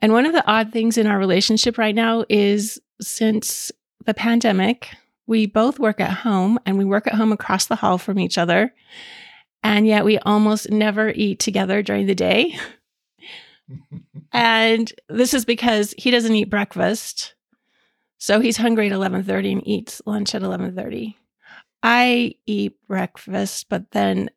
And 0.00 0.12
one 0.12 0.24
of 0.24 0.32
the 0.32 0.46
odd 0.46 0.72
things 0.72 0.96
in 0.96 1.06
our 1.06 1.18
relationship 1.18 1.76
right 1.76 1.94
now 1.94 2.24
is 2.28 2.80
since 3.00 3.70
the 4.06 4.14
pandemic, 4.14 4.88
we 5.26 5.46
both 5.46 5.78
work 5.78 6.00
at 6.00 6.10
home 6.10 6.58
and 6.64 6.78
we 6.78 6.84
work 6.84 7.06
at 7.06 7.14
home 7.14 7.32
across 7.32 7.66
the 7.66 7.76
hall 7.76 7.98
from 7.98 8.18
each 8.18 8.38
other. 8.38 8.72
And 9.62 9.86
yet 9.86 10.06
we 10.06 10.18
almost 10.20 10.70
never 10.70 11.10
eat 11.10 11.38
together 11.38 11.82
during 11.82 12.06
the 12.06 12.14
day. 12.14 12.58
and 14.32 14.90
this 15.10 15.34
is 15.34 15.44
because 15.44 15.94
he 15.98 16.10
doesn't 16.10 16.34
eat 16.34 16.48
breakfast. 16.48 17.34
So 18.20 18.38
he's 18.38 18.58
hungry 18.58 18.86
at 18.86 18.92
11:30 18.92 19.52
and 19.52 19.66
eats 19.66 20.02
lunch 20.04 20.34
at 20.34 20.42
11:30. 20.42 21.16
I 21.82 22.34
eat 22.46 22.76
breakfast, 22.86 23.68
but 23.70 23.90
then 23.92 24.30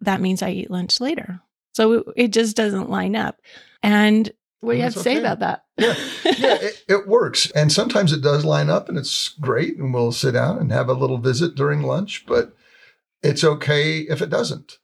that 0.00 0.20
means 0.20 0.40
I 0.40 0.50
eat 0.50 0.70
lunch 0.70 1.00
later. 1.00 1.40
So 1.74 2.12
it 2.16 2.28
just 2.28 2.56
doesn't 2.56 2.90
line 2.90 3.16
up. 3.16 3.40
And 3.82 4.30
what 4.60 4.72
do 4.72 4.76
you 4.78 4.84
have 4.84 4.94
to 4.94 5.00
okay. 5.00 5.14
say 5.14 5.20
about 5.20 5.40
that? 5.40 5.64
yeah, 5.76 5.94
yeah 6.24 6.54
it, 6.62 6.84
it, 6.88 7.08
works. 7.08 7.50
And 7.50 7.72
sometimes 7.72 8.12
it 8.12 8.22
does 8.22 8.44
line 8.44 8.70
up 8.70 8.88
and 8.88 8.96
it's 8.96 9.30
great. 9.40 9.76
And 9.76 9.92
we'll 9.92 10.12
sit 10.12 10.32
down 10.32 10.58
and 10.58 10.70
have 10.70 10.88
a 10.88 10.94
little 10.94 11.18
visit 11.18 11.56
during 11.56 11.82
lunch, 11.82 12.24
but 12.26 12.54
it's 13.22 13.42
okay 13.42 14.00
if 14.00 14.22
it 14.22 14.30
doesn't. 14.30 14.78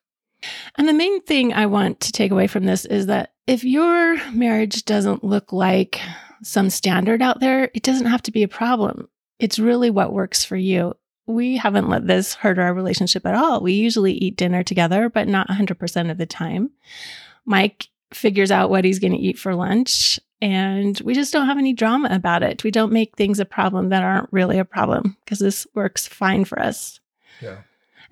And 0.77 0.89
the 0.89 0.93
main 0.93 1.23
thing 1.23 1.53
I 1.53 1.67
want 1.67 2.01
to 2.01 2.13
take 2.13 2.33
away 2.33 2.49
from 2.49 2.65
this 2.65 2.85
is 2.85 3.07
that 3.07 3.33
if 3.47 3.63
your 3.63 4.17
marriage 4.33 4.85
doesn't 4.85 5.23
look 5.23 5.53
like 5.53 6.01
some 6.43 6.71
standard 6.71 7.23
out 7.23 7.41
there, 7.41 7.71
it 7.75 7.83
doesn't 7.83 8.07
have 8.07 8.23
to 8.23 8.33
be 8.33 8.43
a 8.43 8.49
problem. 8.49 9.09
It's 9.39 9.59
really 9.59 9.91
what 9.91 10.13
works 10.13 10.45
for 10.45 10.57
you 10.57 10.95
we 11.31 11.57
haven't 11.57 11.89
let 11.89 12.07
this 12.07 12.35
hurt 12.35 12.59
our 12.59 12.75
relationship 12.75 13.25
at 13.27 13.35
all. 13.35 13.61
We 13.61 13.73
usually 13.73 14.13
eat 14.13 14.37
dinner 14.37 14.63
together, 14.63 15.09
but 15.09 15.29
not 15.29 15.49
100% 15.49 16.11
of 16.11 16.19
the 16.19 16.27
time. 16.27 16.71
Mike 17.45 17.89
figures 18.13 18.51
out 18.51 18.71
what 18.71 18.85
he's 18.85 18.99
going 18.99 19.13
to 19.13 19.19
eat 19.19 19.39
for 19.39 19.55
lunch, 19.55 20.19
and 20.43 21.01
we 21.05 21.15
just 21.15 21.33
don't 21.33 21.47
have 21.47 21.59
any 21.59 21.73
drama 21.73 22.09
about 22.11 22.43
it. 22.43 22.65
We 22.65 22.71
don't 22.71 22.93
make 22.93 23.17
things 23.17 23.41
a 23.41 23.45
problem 23.45 23.91
that 23.91 24.03
aren't 24.03 24.33
really 24.33 24.59
a 24.59 24.65
problem 24.65 25.17
because 25.25 25.39
this 25.39 25.67
works 25.75 26.07
fine 26.07 26.45
for 26.45 26.59
us. 26.61 27.01
Yeah. 27.41 27.59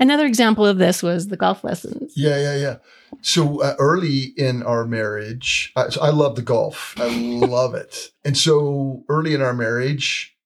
Another 0.00 0.26
example 0.26 0.64
of 0.64 0.78
this 0.78 1.02
was 1.02 1.26
the 1.26 1.36
golf 1.36 1.64
lessons. 1.64 2.12
Yeah, 2.16 2.38
yeah, 2.38 2.56
yeah. 2.56 2.76
So 3.22 3.62
uh, 3.62 3.74
early 3.78 4.32
in 4.36 4.62
our 4.62 4.84
marriage, 4.84 5.72
I, 5.76 5.88
so 5.88 6.00
I 6.00 6.10
love 6.10 6.36
the 6.36 6.42
golf. 6.42 6.94
I 6.98 7.08
love 7.46 7.74
it. 7.74 8.10
And 8.24 8.36
so 8.36 9.04
early 9.08 9.34
in 9.34 9.42
our 9.42 9.54
marriage, 9.54 10.36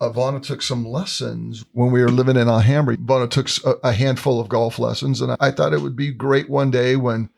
Ivana 0.00 0.42
took 0.42 0.62
some 0.62 0.86
lessons 0.86 1.64
when 1.72 1.90
we 1.90 2.00
were 2.00 2.08
living 2.08 2.36
in 2.36 2.48
Alhambra. 2.48 2.96
Ivana 2.96 3.30
took 3.30 3.48
a, 3.64 3.88
a 3.88 3.92
handful 3.92 4.40
of 4.40 4.48
golf 4.48 4.78
lessons, 4.78 5.20
and 5.20 5.36
I 5.40 5.50
thought 5.50 5.72
it 5.72 5.82
would 5.82 5.96
be 5.96 6.12
great 6.12 6.48
one 6.48 6.70
day 6.70 6.96
when 6.96 7.28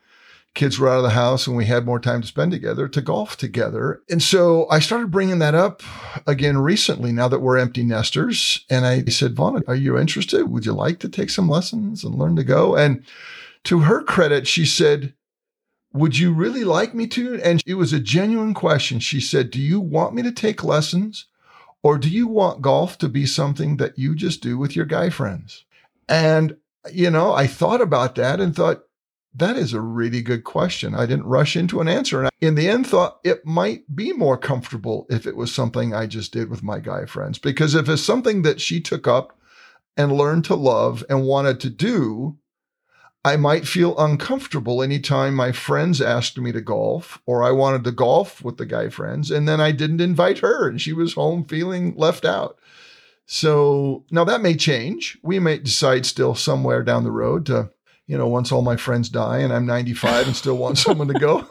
kids 0.57 0.79
were 0.79 0.89
out 0.89 0.97
of 0.97 1.03
the 1.03 1.11
house 1.11 1.45
and 1.45 1.55
we 1.55 1.65
had 1.65 1.85
more 1.85 1.99
time 1.99 2.19
to 2.19 2.27
spend 2.27 2.51
together 2.51 2.87
to 2.87 2.99
golf 2.99 3.37
together. 3.37 4.01
And 4.09 4.23
so 4.23 4.67
I 4.71 4.79
started 4.79 5.11
bringing 5.11 5.37
that 5.37 5.53
up 5.53 5.83
again 6.25 6.57
recently 6.57 7.11
now 7.11 7.27
that 7.27 7.41
we're 7.41 7.59
empty 7.59 7.83
nesters. 7.83 8.65
And 8.67 8.85
I 8.85 9.05
said, 9.05 9.35
Vana, 9.35 9.61
are 9.67 9.75
you 9.75 9.99
interested? 9.99 10.49
Would 10.49 10.65
you 10.65 10.73
like 10.73 10.97
to 10.99 11.09
take 11.09 11.29
some 11.29 11.47
lessons 11.47 12.03
and 12.03 12.15
learn 12.15 12.35
to 12.37 12.43
go? 12.43 12.75
And 12.75 13.05
to 13.65 13.79
her 13.79 14.03
credit, 14.03 14.47
she 14.47 14.65
said, 14.65 15.13
would 15.93 16.17
you 16.17 16.33
really 16.33 16.63
like 16.63 16.93
me 16.93 17.07
to? 17.07 17.41
And 17.41 17.61
it 17.65 17.75
was 17.75 17.93
a 17.93 17.99
genuine 17.99 18.53
question. 18.53 18.99
She 18.99 19.19
said, 19.19 19.49
Do 19.51 19.59
you 19.59 19.79
want 19.79 20.13
me 20.13 20.21
to 20.23 20.31
take 20.31 20.63
lessons? 20.63 21.25
Or 21.83 21.97
do 21.97 22.09
you 22.09 22.27
want 22.27 22.61
golf 22.61 22.97
to 22.99 23.09
be 23.09 23.25
something 23.25 23.77
that 23.77 23.97
you 23.97 24.15
just 24.15 24.41
do 24.41 24.57
with 24.57 24.75
your 24.75 24.85
guy 24.85 25.09
friends? 25.09 25.65
And, 26.09 26.57
you 26.91 27.09
know, 27.09 27.33
I 27.33 27.47
thought 27.47 27.81
about 27.81 28.15
that 28.15 28.39
and 28.39 28.55
thought, 28.55 28.83
that 29.35 29.55
is 29.55 29.73
a 29.73 29.81
really 29.81 30.21
good 30.21 30.43
question. 30.43 30.95
I 30.95 31.05
didn't 31.05 31.27
rush 31.27 31.55
into 31.55 31.79
an 31.79 31.87
answer. 31.87 32.23
And 32.23 32.31
in 32.41 32.55
the 32.55 32.67
end, 32.67 32.87
thought 32.87 33.19
it 33.23 33.45
might 33.45 33.95
be 33.95 34.11
more 34.11 34.37
comfortable 34.37 35.05
if 35.11 35.27
it 35.27 35.35
was 35.35 35.53
something 35.53 35.93
I 35.93 36.07
just 36.07 36.33
did 36.33 36.49
with 36.49 36.63
my 36.63 36.79
guy 36.79 37.05
friends. 37.05 37.37
Because 37.37 37.75
if 37.75 37.87
it's 37.87 38.01
something 38.01 38.41
that 38.41 38.59
she 38.59 38.81
took 38.81 39.07
up 39.07 39.39
and 39.95 40.11
learned 40.11 40.45
to 40.45 40.55
love 40.55 41.03
and 41.07 41.23
wanted 41.23 41.59
to 41.59 41.69
do, 41.69 42.37
I 43.27 43.35
might 43.35 43.67
feel 43.67 43.97
uncomfortable 43.97 44.81
anytime 44.81 45.35
my 45.35 45.51
friends 45.51 45.99
asked 45.99 46.37
me 46.37 46.53
to 46.53 46.61
golf 46.61 47.21
or 47.25 47.43
I 47.43 47.51
wanted 47.51 47.83
to 47.83 47.91
golf 47.91 48.41
with 48.41 48.55
the 48.55 48.65
guy 48.65 48.87
friends 48.87 49.29
and 49.31 49.49
then 49.49 49.59
I 49.59 49.73
didn't 49.73 49.99
invite 49.99 50.37
her 50.39 50.69
and 50.69 50.79
she 50.79 50.93
was 50.93 51.13
home 51.13 51.43
feeling 51.43 51.93
left 51.97 52.23
out. 52.23 52.57
So 53.25 54.05
now 54.11 54.23
that 54.23 54.39
may 54.39 54.55
change. 54.55 55.17
We 55.23 55.39
may 55.39 55.57
decide 55.57 56.05
still 56.05 56.35
somewhere 56.35 56.83
down 56.83 57.03
the 57.03 57.11
road 57.11 57.45
to, 57.47 57.69
you 58.05 58.17
know, 58.17 58.29
once 58.29 58.53
all 58.53 58.61
my 58.61 58.77
friends 58.77 59.09
die 59.09 59.39
and 59.39 59.51
I'm 59.51 59.65
95 59.65 60.27
and 60.27 60.35
still 60.35 60.55
want 60.55 60.77
someone 60.77 61.09
to 61.09 61.19
go. 61.19 61.45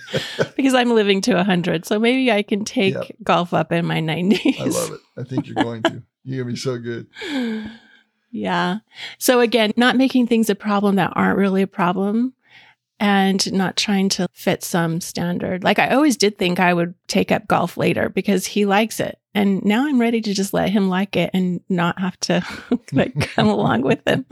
because 0.56 0.74
I'm 0.74 0.90
living 0.90 1.20
to 1.22 1.34
100. 1.34 1.86
So 1.86 1.98
maybe 1.98 2.30
I 2.30 2.44
can 2.44 2.64
take 2.64 2.94
yep. 2.94 3.06
golf 3.24 3.52
up 3.52 3.72
in 3.72 3.84
my 3.84 3.98
90s. 3.98 4.60
I 4.60 4.64
love 4.66 4.92
it. 4.92 5.00
I 5.16 5.24
think 5.24 5.48
you're 5.48 5.56
going 5.56 5.82
to. 5.82 6.04
You're 6.22 6.44
going 6.44 6.48
to 6.48 6.52
be 6.54 6.56
so 6.56 6.78
good. 6.78 7.08
Yeah. 8.30 8.78
So 9.18 9.40
again, 9.40 9.72
not 9.76 9.96
making 9.96 10.26
things 10.26 10.50
a 10.50 10.54
problem 10.54 10.96
that 10.96 11.12
aren't 11.14 11.38
really 11.38 11.62
a 11.62 11.66
problem 11.66 12.34
and 12.98 13.52
not 13.52 13.76
trying 13.76 14.08
to 14.08 14.28
fit 14.32 14.62
some 14.62 15.00
standard. 15.00 15.62
Like 15.62 15.78
I 15.78 15.90
always 15.90 16.16
did 16.16 16.38
think 16.38 16.58
I 16.58 16.72
would 16.72 16.94
take 17.08 17.30
up 17.30 17.46
golf 17.46 17.76
later 17.76 18.08
because 18.08 18.46
he 18.46 18.64
likes 18.64 19.00
it. 19.00 19.18
And 19.34 19.62
now 19.64 19.86
I'm 19.86 20.00
ready 20.00 20.20
to 20.22 20.34
just 20.34 20.54
let 20.54 20.70
him 20.70 20.88
like 20.88 21.14
it 21.14 21.30
and 21.34 21.60
not 21.68 22.00
have 22.00 22.18
to 22.20 22.42
like 22.92 23.18
come 23.34 23.48
along 23.48 23.82
with 23.82 24.00
him. 24.06 24.24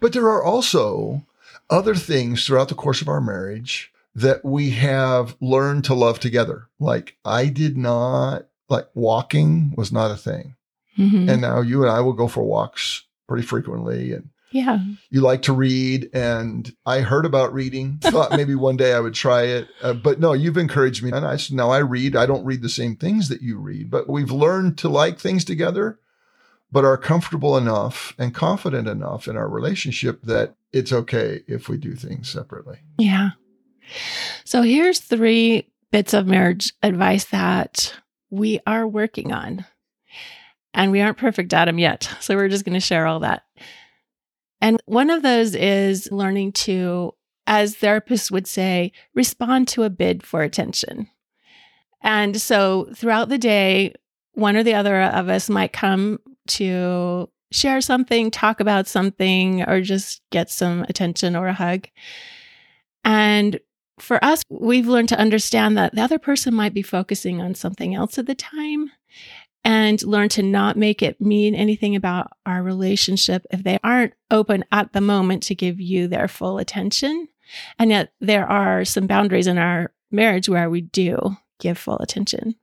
But 0.00 0.12
there 0.12 0.28
are 0.28 0.44
also 0.44 1.24
other 1.70 1.94
things 1.94 2.44
throughout 2.44 2.68
the 2.68 2.74
course 2.74 3.00
of 3.00 3.08
our 3.08 3.20
marriage 3.20 3.90
that 4.14 4.44
we 4.44 4.70
have 4.70 5.36
learned 5.40 5.84
to 5.84 5.94
love 5.94 6.20
together. 6.20 6.68
Like 6.78 7.16
I 7.24 7.46
did 7.46 7.76
not 7.76 8.46
like 8.68 8.88
walking 8.94 9.72
was 9.76 9.92
not 9.92 10.10
a 10.10 10.16
thing. 10.16 10.56
Mm-hmm. 10.98 11.28
And 11.28 11.40
now 11.40 11.60
you 11.60 11.82
and 11.82 11.90
I 11.90 12.00
will 12.00 12.12
go 12.12 12.28
for 12.28 12.44
walks 12.44 13.04
pretty 13.28 13.46
frequently. 13.46 14.12
And 14.12 14.30
yeah, 14.50 14.78
you 15.10 15.20
like 15.20 15.42
to 15.42 15.52
read. 15.52 16.10
And 16.12 16.74
I 16.84 17.00
heard 17.00 17.26
about 17.26 17.52
reading, 17.52 17.98
thought 18.02 18.32
maybe 18.32 18.54
one 18.54 18.76
day 18.76 18.92
I 18.92 19.00
would 19.00 19.14
try 19.14 19.42
it. 19.42 19.68
Uh, 19.82 19.94
but 19.94 20.20
no, 20.20 20.32
you've 20.32 20.56
encouraged 20.56 21.02
me. 21.02 21.10
And 21.12 21.26
I 21.26 21.36
said, 21.36 21.56
now 21.56 21.70
I 21.70 21.78
read. 21.78 22.16
I 22.16 22.26
don't 22.26 22.44
read 22.44 22.62
the 22.62 22.68
same 22.68 22.96
things 22.96 23.28
that 23.28 23.42
you 23.42 23.58
read, 23.58 23.90
but 23.90 24.08
we've 24.08 24.30
learned 24.30 24.78
to 24.78 24.88
like 24.88 25.18
things 25.18 25.44
together, 25.44 25.98
but 26.70 26.84
are 26.84 26.96
comfortable 26.96 27.56
enough 27.56 28.14
and 28.18 28.34
confident 28.34 28.88
enough 28.88 29.28
in 29.28 29.36
our 29.36 29.48
relationship 29.48 30.22
that 30.22 30.54
it's 30.72 30.92
okay 30.92 31.42
if 31.46 31.68
we 31.68 31.76
do 31.76 31.94
things 31.94 32.28
separately. 32.28 32.78
Yeah. 32.98 33.30
So 34.44 34.62
here's 34.62 34.98
three 35.00 35.70
bits 35.90 36.12
of 36.14 36.26
marriage 36.26 36.72
advice 36.82 37.24
that 37.26 37.94
we 38.30 38.60
are 38.66 38.86
working 38.86 39.32
on 39.32 39.64
and 40.76 40.92
we 40.92 41.00
aren't 41.00 41.18
perfect 41.18 41.52
at 41.52 41.64
them 41.64 41.78
yet. 41.78 42.08
So 42.20 42.36
we're 42.36 42.50
just 42.50 42.64
going 42.64 42.74
to 42.74 42.80
share 42.80 43.06
all 43.06 43.20
that. 43.20 43.42
And 44.60 44.80
one 44.84 45.10
of 45.10 45.22
those 45.22 45.54
is 45.54 46.08
learning 46.12 46.52
to, 46.52 47.14
as 47.46 47.76
therapists 47.76 48.30
would 48.30 48.46
say, 48.46 48.92
respond 49.14 49.68
to 49.68 49.82
a 49.82 49.90
bid 49.90 50.22
for 50.22 50.42
attention. 50.42 51.08
And 52.02 52.40
so 52.40 52.90
throughout 52.94 53.30
the 53.30 53.38
day, 53.38 53.94
one 54.34 54.54
or 54.54 54.62
the 54.62 54.74
other 54.74 55.02
of 55.02 55.28
us 55.30 55.48
might 55.48 55.72
come 55.72 56.20
to 56.48 57.28
share 57.50 57.80
something, 57.80 58.30
talk 58.30 58.60
about 58.60 58.86
something, 58.86 59.62
or 59.62 59.80
just 59.80 60.20
get 60.30 60.50
some 60.50 60.82
attention 60.88 61.34
or 61.34 61.48
a 61.48 61.54
hug. 61.54 61.88
And 63.02 63.58
for 63.98 64.22
us, 64.22 64.42
we've 64.50 64.86
learned 64.86 65.08
to 65.08 65.18
understand 65.18 65.78
that 65.78 65.94
the 65.94 66.02
other 66.02 66.18
person 66.18 66.54
might 66.54 66.74
be 66.74 66.82
focusing 66.82 67.40
on 67.40 67.54
something 67.54 67.94
else 67.94 68.18
at 68.18 68.26
the 68.26 68.34
time. 68.34 68.90
And 69.66 70.00
learn 70.04 70.28
to 70.28 70.44
not 70.44 70.76
make 70.76 71.02
it 71.02 71.20
mean 71.20 71.52
anything 71.52 71.96
about 71.96 72.30
our 72.46 72.62
relationship 72.62 73.44
if 73.50 73.64
they 73.64 73.80
aren't 73.82 74.14
open 74.30 74.64
at 74.70 74.92
the 74.92 75.00
moment 75.00 75.42
to 75.42 75.56
give 75.56 75.80
you 75.80 76.06
their 76.06 76.28
full 76.28 76.58
attention. 76.58 77.26
And 77.76 77.90
yet 77.90 78.12
there 78.20 78.46
are 78.46 78.84
some 78.84 79.08
boundaries 79.08 79.48
in 79.48 79.58
our 79.58 79.92
marriage 80.12 80.48
where 80.48 80.70
we 80.70 80.82
do 80.82 81.36
give 81.58 81.78
full 81.78 81.98
attention. 81.98 82.54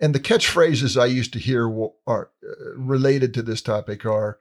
And 0.00 0.14
the 0.14 0.20
catchphrases 0.20 0.98
I 0.98 1.06
used 1.06 1.34
to 1.34 1.38
hear 1.38 1.70
are 2.06 2.30
uh, 2.42 2.74
related 2.74 3.34
to 3.34 3.42
this 3.42 3.60
topic 3.60 4.06
are 4.06 4.38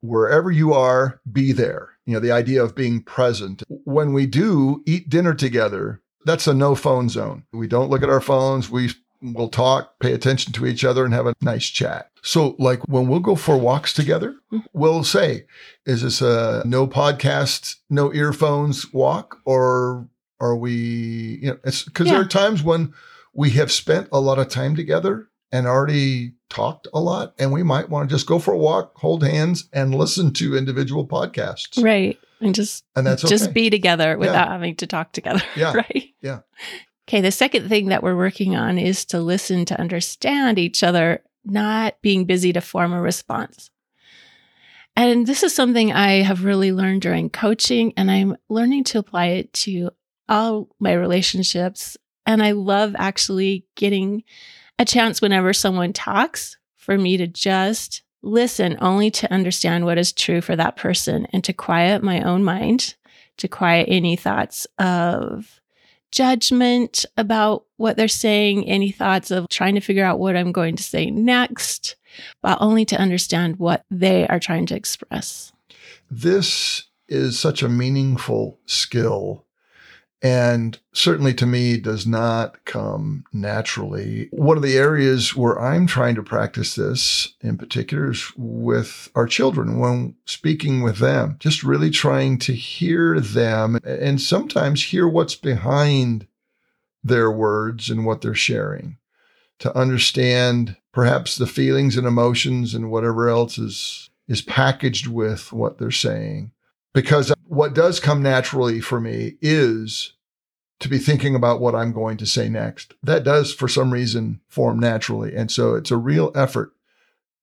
wherever 0.00 0.50
you 0.50 0.72
are, 0.72 1.20
be 1.30 1.52
there. 1.52 1.90
You 2.04 2.14
know, 2.14 2.20
the 2.20 2.32
idea 2.32 2.64
of 2.64 2.74
being 2.74 3.04
present. 3.04 3.62
When 3.68 4.12
we 4.12 4.26
do 4.26 4.82
eat 4.86 5.08
dinner 5.08 5.34
together, 5.34 6.02
that's 6.24 6.48
a 6.48 6.54
no 6.54 6.74
phone 6.74 7.08
zone. 7.08 7.44
We 7.52 7.68
don't 7.68 7.90
look 7.90 8.02
at 8.02 8.10
our 8.10 8.20
phones. 8.20 8.68
We 8.68 8.90
will 9.22 9.48
talk, 9.48 9.98
pay 10.00 10.12
attention 10.12 10.52
to 10.54 10.66
each 10.66 10.84
other, 10.84 11.04
and 11.04 11.14
have 11.14 11.26
a 11.26 11.34
nice 11.40 11.66
chat. 11.66 12.10
So, 12.22 12.54
like 12.58 12.86
when 12.88 13.08
we'll 13.08 13.20
go 13.20 13.36
for 13.36 13.56
walks 13.56 13.92
together, 13.92 14.36
we'll 14.72 15.04
say, 15.04 15.46
is 15.86 16.02
this 16.02 16.20
a 16.20 16.62
no 16.66 16.86
podcast, 16.86 17.76
no 17.88 18.12
earphones 18.12 18.92
walk? 18.92 19.38
Or 19.44 20.08
are 20.40 20.56
we, 20.56 21.38
you 21.42 21.50
know, 21.50 21.58
it's 21.64 21.84
because 21.84 22.06
yeah. 22.06 22.14
there 22.14 22.22
are 22.22 22.28
times 22.28 22.62
when 22.62 22.92
we 23.32 23.50
have 23.50 23.72
spent 23.72 24.08
a 24.12 24.20
lot 24.20 24.38
of 24.38 24.48
time 24.48 24.76
together 24.76 25.28
and 25.52 25.66
already 25.66 26.32
talked 26.48 26.88
a 26.92 27.00
lot, 27.00 27.34
and 27.38 27.52
we 27.52 27.62
might 27.62 27.88
want 27.88 28.08
to 28.08 28.14
just 28.14 28.26
go 28.26 28.38
for 28.38 28.52
a 28.52 28.58
walk, 28.58 28.92
hold 28.96 29.24
hands, 29.24 29.68
and 29.72 29.94
listen 29.94 30.32
to 30.34 30.56
individual 30.56 31.06
podcasts. 31.06 31.82
Right. 31.82 32.18
And 32.40 32.54
just 32.54 32.84
and 32.96 33.06
that's 33.06 33.24
okay. 33.24 33.30
just 33.30 33.52
be 33.52 33.68
together 33.70 34.16
without 34.16 34.46
yeah. 34.46 34.52
having 34.52 34.76
to 34.76 34.86
talk 34.86 35.12
together. 35.12 35.42
Yeah. 35.56 35.74
right. 35.74 36.08
Yeah. 36.22 36.40
Okay. 37.10 37.22
The 37.22 37.32
second 37.32 37.68
thing 37.68 37.86
that 37.88 38.04
we're 38.04 38.14
working 38.14 38.54
on 38.54 38.78
is 38.78 39.04
to 39.06 39.18
listen 39.18 39.64
to 39.64 39.80
understand 39.80 40.60
each 40.60 40.84
other, 40.84 41.24
not 41.44 42.00
being 42.02 42.24
busy 42.24 42.52
to 42.52 42.60
form 42.60 42.92
a 42.92 43.00
response. 43.00 43.68
And 44.94 45.26
this 45.26 45.42
is 45.42 45.52
something 45.52 45.92
I 45.92 46.22
have 46.22 46.44
really 46.44 46.70
learned 46.70 47.02
during 47.02 47.28
coaching, 47.28 47.92
and 47.96 48.12
I'm 48.12 48.36
learning 48.48 48.84
to 48.84 49.00
apply 49.00 49.26
it 49.26 49.52
to 49.54 49.90
all 50.28 50.68
my 50.78 50.92
relationships. 50.92 51.96
And 52.26 52.44
I 52.44 52.52
love 52.52 52.94
actually 52.96 53.66
getting 53.74 54.22
a 54.78 54.84
chance 54.84 55.20
whenever 55.20 55.52
someone 55.52 55.92
talks 55.92 56.58
for 56.76 56.96
me 56.96 57.16
to 57.16 57.26
just 57.26 58.04
listen 58.22 58.78
only 58.80 59.10
to 59.10 59.32
understand 59.32 59.84
what 59.84 59.98
is 59.98 60.12
true 60.12 60.40
for 60.40 60.54
that 60.54 60.76
person 60.76 61.26
and 61.32 61.42
to 61.42 61.52
quiet 61.52 62.04
my 62.04 62.22
own 62.22 62.44
mind, 62.44 62.94
to 63.38 63.48
quiet 63.48 63.86
any 63.88 64.14
thoughts 64.14 64.68
of 64.78 65.59
judgment 66.12 67.04
about 67.16 67.64
what 67.76 67.96
they're 67.96 68.08
saying, 68.08 68.68
any 68.68 68.90
thoughts 68.90 69.30
of 69.30 69.48
trying 69.48 69.74
to 69.74 69.80
figure 69.80 70.04
out 70.04 70.18
what 70.18 70.36
I'm 70.36 70.52
going 70.52 70.76
to 70.76 70.82
say 70.82 71.10
next, 71.10 71.96
but 72.42 72.58
only 72.60 72.84
to 72.86 72.96
understand 72.96 73.58
what 73.58 73.84
they 73.90 74.26
are 74.28 74.40
trying 74.40 74.66
to 74.66 74.76
express. 74.76 75.52
This 76.10 76.84
is 77.08 77.38
such 77.38 77.62
a 77.62 77.68
meaningful 77.68 78.58
skill 78.66 79.46
and 80.22 80.78
certainly 80.92 81.32
to 81.34 81.46
me 81.46 81.78
does 81.78 82.06
not 82.06 82.64
come 82.64 83.24
naturally. 83.32 84.28
One 84.32 84.56
of 84.56 84.62
the 84.62 84.76
areas 84.76 85.34
where 85.34 85.58
I'm 85.58 85.86
trying 85.86 86.14
to 86.16 86.22
practice 86.22 86.74
this 86.74 87.34
in 87.40 87.56
particular 87.56 88.10
is 88.10 88.30
with 88.36 89.10
our 89.14 89.26
children 89.26 89.78
when 89.78 90.16
speaking 90.26 90.82
with 90.82 90.98
them, 90.98 91.36
just 91.38 91.62
really 91.62 91.90
trying 91.90 92.38
to 92.38 92.52
hear 92.52 93.18
them 93.18 93.78
and 93.82 94.20
sometimes 94.20 94.84
hear 94.84 95.08
what's 95.08 95.36
behind 95.36 96.26
their 97.02 97.30
words 97.30 97.88
and 97.88 98.04
what 98.04 98.20
they're 98.20 98.34
sharing 98.34 98.98
to 99.58 99.76
understand 99.76 100.76
perhaps 100.92 101.36
the 101.36 101.46
feelings 101.46 101.96
and 101.96 102.06
emotions 102.06 102.74
and 102.74 102.90
whatever 102.90 103.28
else 103.28 103.58
is 103.58 104.10
is 104.26 104.42
packaged 104.42 105.06
with 105.06 105.52
what 105.52 105.78
they're 105.78 105.90
saying 105.90 106.52
because 106.92 107.32
what 107.46 107.74
does 107.74 108.00
come 108.00 108.22
naturally 108.22 108.80
for 108.80 109.00
me 109.00 109.36
is 109.40 110.14
to 110.80 110.88
be 110.88 110.98
thinking 110.98 111.34
about 111.34 111.60
what 111.60 111.74
I'm 111.74 111.92
going 111.92 112.16
to 112.18 112.26
say 112.26 112.48
next. 112.48 112.94
That 113.02 113.22
does, 113.22 113.52
for 113.52 113.68
some 113.68 113.92
reason, 113.92 114.40
form 114.48 114.80
naturally. 114.80 115.36
And 115.36 115.50
so 115.50 115.74
it's 115.74 115.90
a 115.90 115.96
real 115.96 116.32
effort 116.34 116.72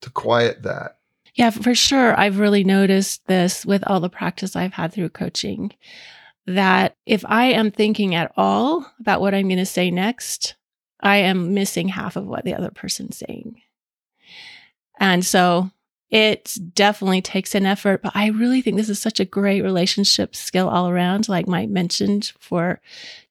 to 0.02 0.10
quiet 0.10 0.64
that. 0.64 0.98
Yeah, 1.36 1.52
for 1.52 1.76
sure. 1.76 2.20
I've 2.20 2.40
really 2.40 2.64
noticed 2.64 3.26
this 3.28 3.64
with 3.64 3.84
all 3.86 4.00
the 4.00 4.10
practice 4.10 4.56
I've 4.56 4.74
had 4.74 4.92
through 4.92 5.10
coaching 5.10 5.72
that 6.48 6.96
if 7.06 7.24
I 7.28 7.46
am 7.46 7.70
thinking 7.70 8.16
at 8.16 8.32
all 8.36 8.92
about 9.00 9.22
what 9.22 9.36
I'm 9.36 9.48
going 9.48 9.58
to 9.58 9.66
say 9.66 9.92
next, 9.92 10.56
I 11.02 11.18
am 11.18 11.54
missing 11.54 11.90
half 11.90 12.16
of 12.16 12.26
what 12.26 12.44
the 12.44 12.56
other 12.56 12.72
person's 12.72 13.18
saying. 13.18 13.62
And 15.00 15.24
so 15.24 15.70
it 16.10 16.58
definitely 16.74 17.22
takes 17.22 17.54
an 17.54 17.66
effort, 17.66 18.02
but 18.02 18.14
I 18.16 18.28
really 18.28 18.62
think 18.62 18.78
this 18.78 18.90
is 18.90 19.00
such 19.00 19.20
a 19.20 19.26
great 19.26 19.62
relationship 19.62 20.36
skill 20.36 20.70
all 20.70 20.90
around, 20.90 21.28
like 21.28 21.48
Mike 21.48 21.70
mentioned, 21.70 22.32
for 22.40 22.80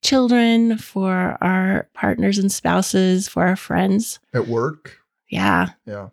children, 0.03 0.77
for 0.77 1.39
our 1.41 1.89
partners 1.95 2.37
and 2.37 2.53
spouses, 2.53 3.29
for 3.29 3.47
our 3.47 3.57
friends. 3.57 4.19
At 4.35 4.47
work. 4.47 4.99
Yeah. 5.29 5.71
Yeah. 5.87 6.09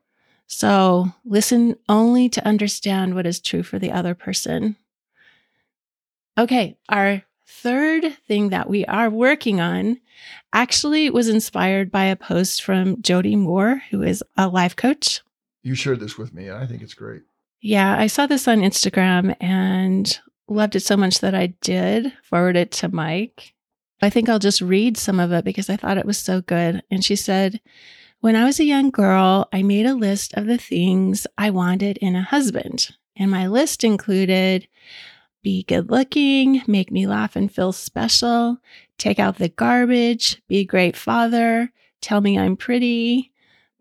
So 0.47 1.08
listen 1.26 1.76
only 1.89 2.30
to 2.30 2.47
understand 2.47 3.15
what 3.15 3.26
is 3.26 3.41
true 3.41 3.63
for 3.63 3.78
the 3.78 3.91
other 3.91 4.15
person. 4.15 4.78
Okay. 6.38 6.78
Our 6.88 7.23
third 7.45 8.17
thing 8.28 8.49
that 8.49 8.69
we 8.69 8.86
are 8.86 9.10
working 9.10 9.60
on 9.60 9.99
actually 10.54 11.10
was 11.10 11.28
inspired 11.28 11.91
by 11.91 12.06
a 12.06 12.15
post 12.15 12.63
from 12.63 13.02
Jody 13.02 13.36
Moore, 13.36 13.82
who 13.91 14.02
is 14.02 14.23
a 14.38 14.47
life 14.47 14.76
coach 14.76 15.21
you 15.63 15.76
shared 15.76 15.99
this 15.99 16.17
with 16.17 16.34
me, 16.34 16.47
and 16.47 16.58
I 16.58 16.67
think 16.67 16.82
it's 16.82 16.93
great. 16.93 17.23
Yeah, 17.62 17.97
I 17.97 18.08
saw 18.08 18.28
this 18.28 18.47
on 18.47 18.60
Instagram 18.60 19.36
and 19.39 20.19
loved 20.49 20.76
it 20.76 20.82
so 20.82 20.97
much 20.97 21.19
that 21.19 21.34
I 21.34 21.47
did 21.62 22.13
forward 22.21 22.58
it 22.58 22.71
to 22.73 22.93
Mike. 22.93 23.54
I 24.02 24.10
think 24.10 24.28
I'll 24.28 24.39
just 24.39 24.62
read 24.62 24.97
some 24.97 25.19
of 25.19 25.32
it 25.32 25.45
because 25.45 25.69
I 25.69 25.78
thought 25.78 25.97
it 25.97 26.06
was 26.06 26.17
so 26.17 26.41
good. 26.41 26.84
And 26.91 27.06
she 27.06 27.15
said, 27.15 27.62
When 28.19 28.36
I 28.36 28.43
was 28.43 28.60
a 28.60 28.65
young 28.65 28.89
girl, 28.89 29.47
I 29.54 29.63
made 29.63 29.86
a 29.86 29.95
list 29.95 30.34
of 30.34 30.45
the 30.45 30.58
things 30.58 31.26
I 31.38 31.49
wanted 31.52 31.97
in 31.97 32.15
a 32.17 32.21
husband. 32.21 32.89
And 33.15 33.32
my 33.32 33.47
list 33.47 33.84
included 33.84 34.67
be 35.41 35.63
good 35.63 35.91
looking, 35.91 36.62
make 36.67 36.91
me 36.91 37.06
laugh 37.06 37.36
and 37.36 37.54
feel 37.54 37.73
special, 37.73 38.58
take 38.97 39.19
out 39.19 39.38
the 39.38 39.49
garbage, 39.49 40.41
be 40.47 40.60
a 40.60 40.65
great 40.65 40.95
father, 40.95 41.71
tell 42.02 42.21
me 42.21 42.39
I'm 42.39 42.56
pretty, 42.56 43.32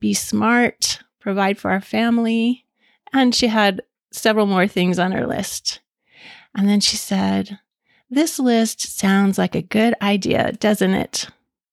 be 0.01 0.13
smart, 0.13 0.99
provide 1.23 1.59
for 1.59 1.71
our 1.71 1.81
family. 1.81 2.65
And 3.13 3.35
she 3.35 3.49
had 3.49 3.83
several 4.11 4.47
more 4.47 4.67
things 4.67 4.99
on 4.99 5.13
her 5.13 5.27
list. 5.27 5.81
And 6.55 6.69
then 6.69 6.81
she 6.81 6.97
said, 6.97 7.59
This 8.11 8.39
list 8.39 8.99
sounds 8.99 9.39
like 9.39 9.55
a 9.55 9.63
good 9.63 9.95
idea, 10.03 10.53
doesn't 10.53 10.95
it? 10.95 11.29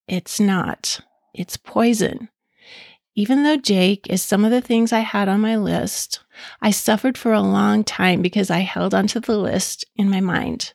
It's 0.07 0.39
not. 0.39 1.01
It's 1.33 1.57
poison. 1.57 2.29
Even 3.15 3.43
though 3.43 3.57
Jake 3.57 4.07
is 4.09 4.21
some 4.21 4.45
of 4.45 4.51
the 4.51 4.61
things 4.61 4.93
I 4.93 4.99
had 4.99 5.27
on 5.27 5.41
my 5.41 5.57
list, 5.57 6.21
I 6.61 6.71
suffered 6.71 7.17
for 7.17 7.33
a 7.33 7.41
long 7.41 7.83
time 7.83 8.21
because 8.21 8.49
I 8.49 8.59
held 8.59 8.93
onto 8.93 9.19
the 9.19 9.37
list 9.37 9.83
in 9.95 10.09
my 10.09 10.21
mind. 10.21 10.73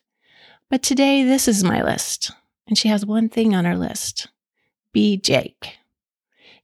But 0.69 0.83
today, 0.83 1.23
this 1.23 1.47
is 1.47 1.63
my 1.63 1.81
list. 1.81 2.31
And 2.67 2.77
she 2.77 2.87
has 2.89 3.05
one 3.05 3.29
thing 3.29 3.55
on 3.55 3.65
her 3.65 3.77
list 3.77 4.27
be 4.93 5.17
Jake. 5.17 5.77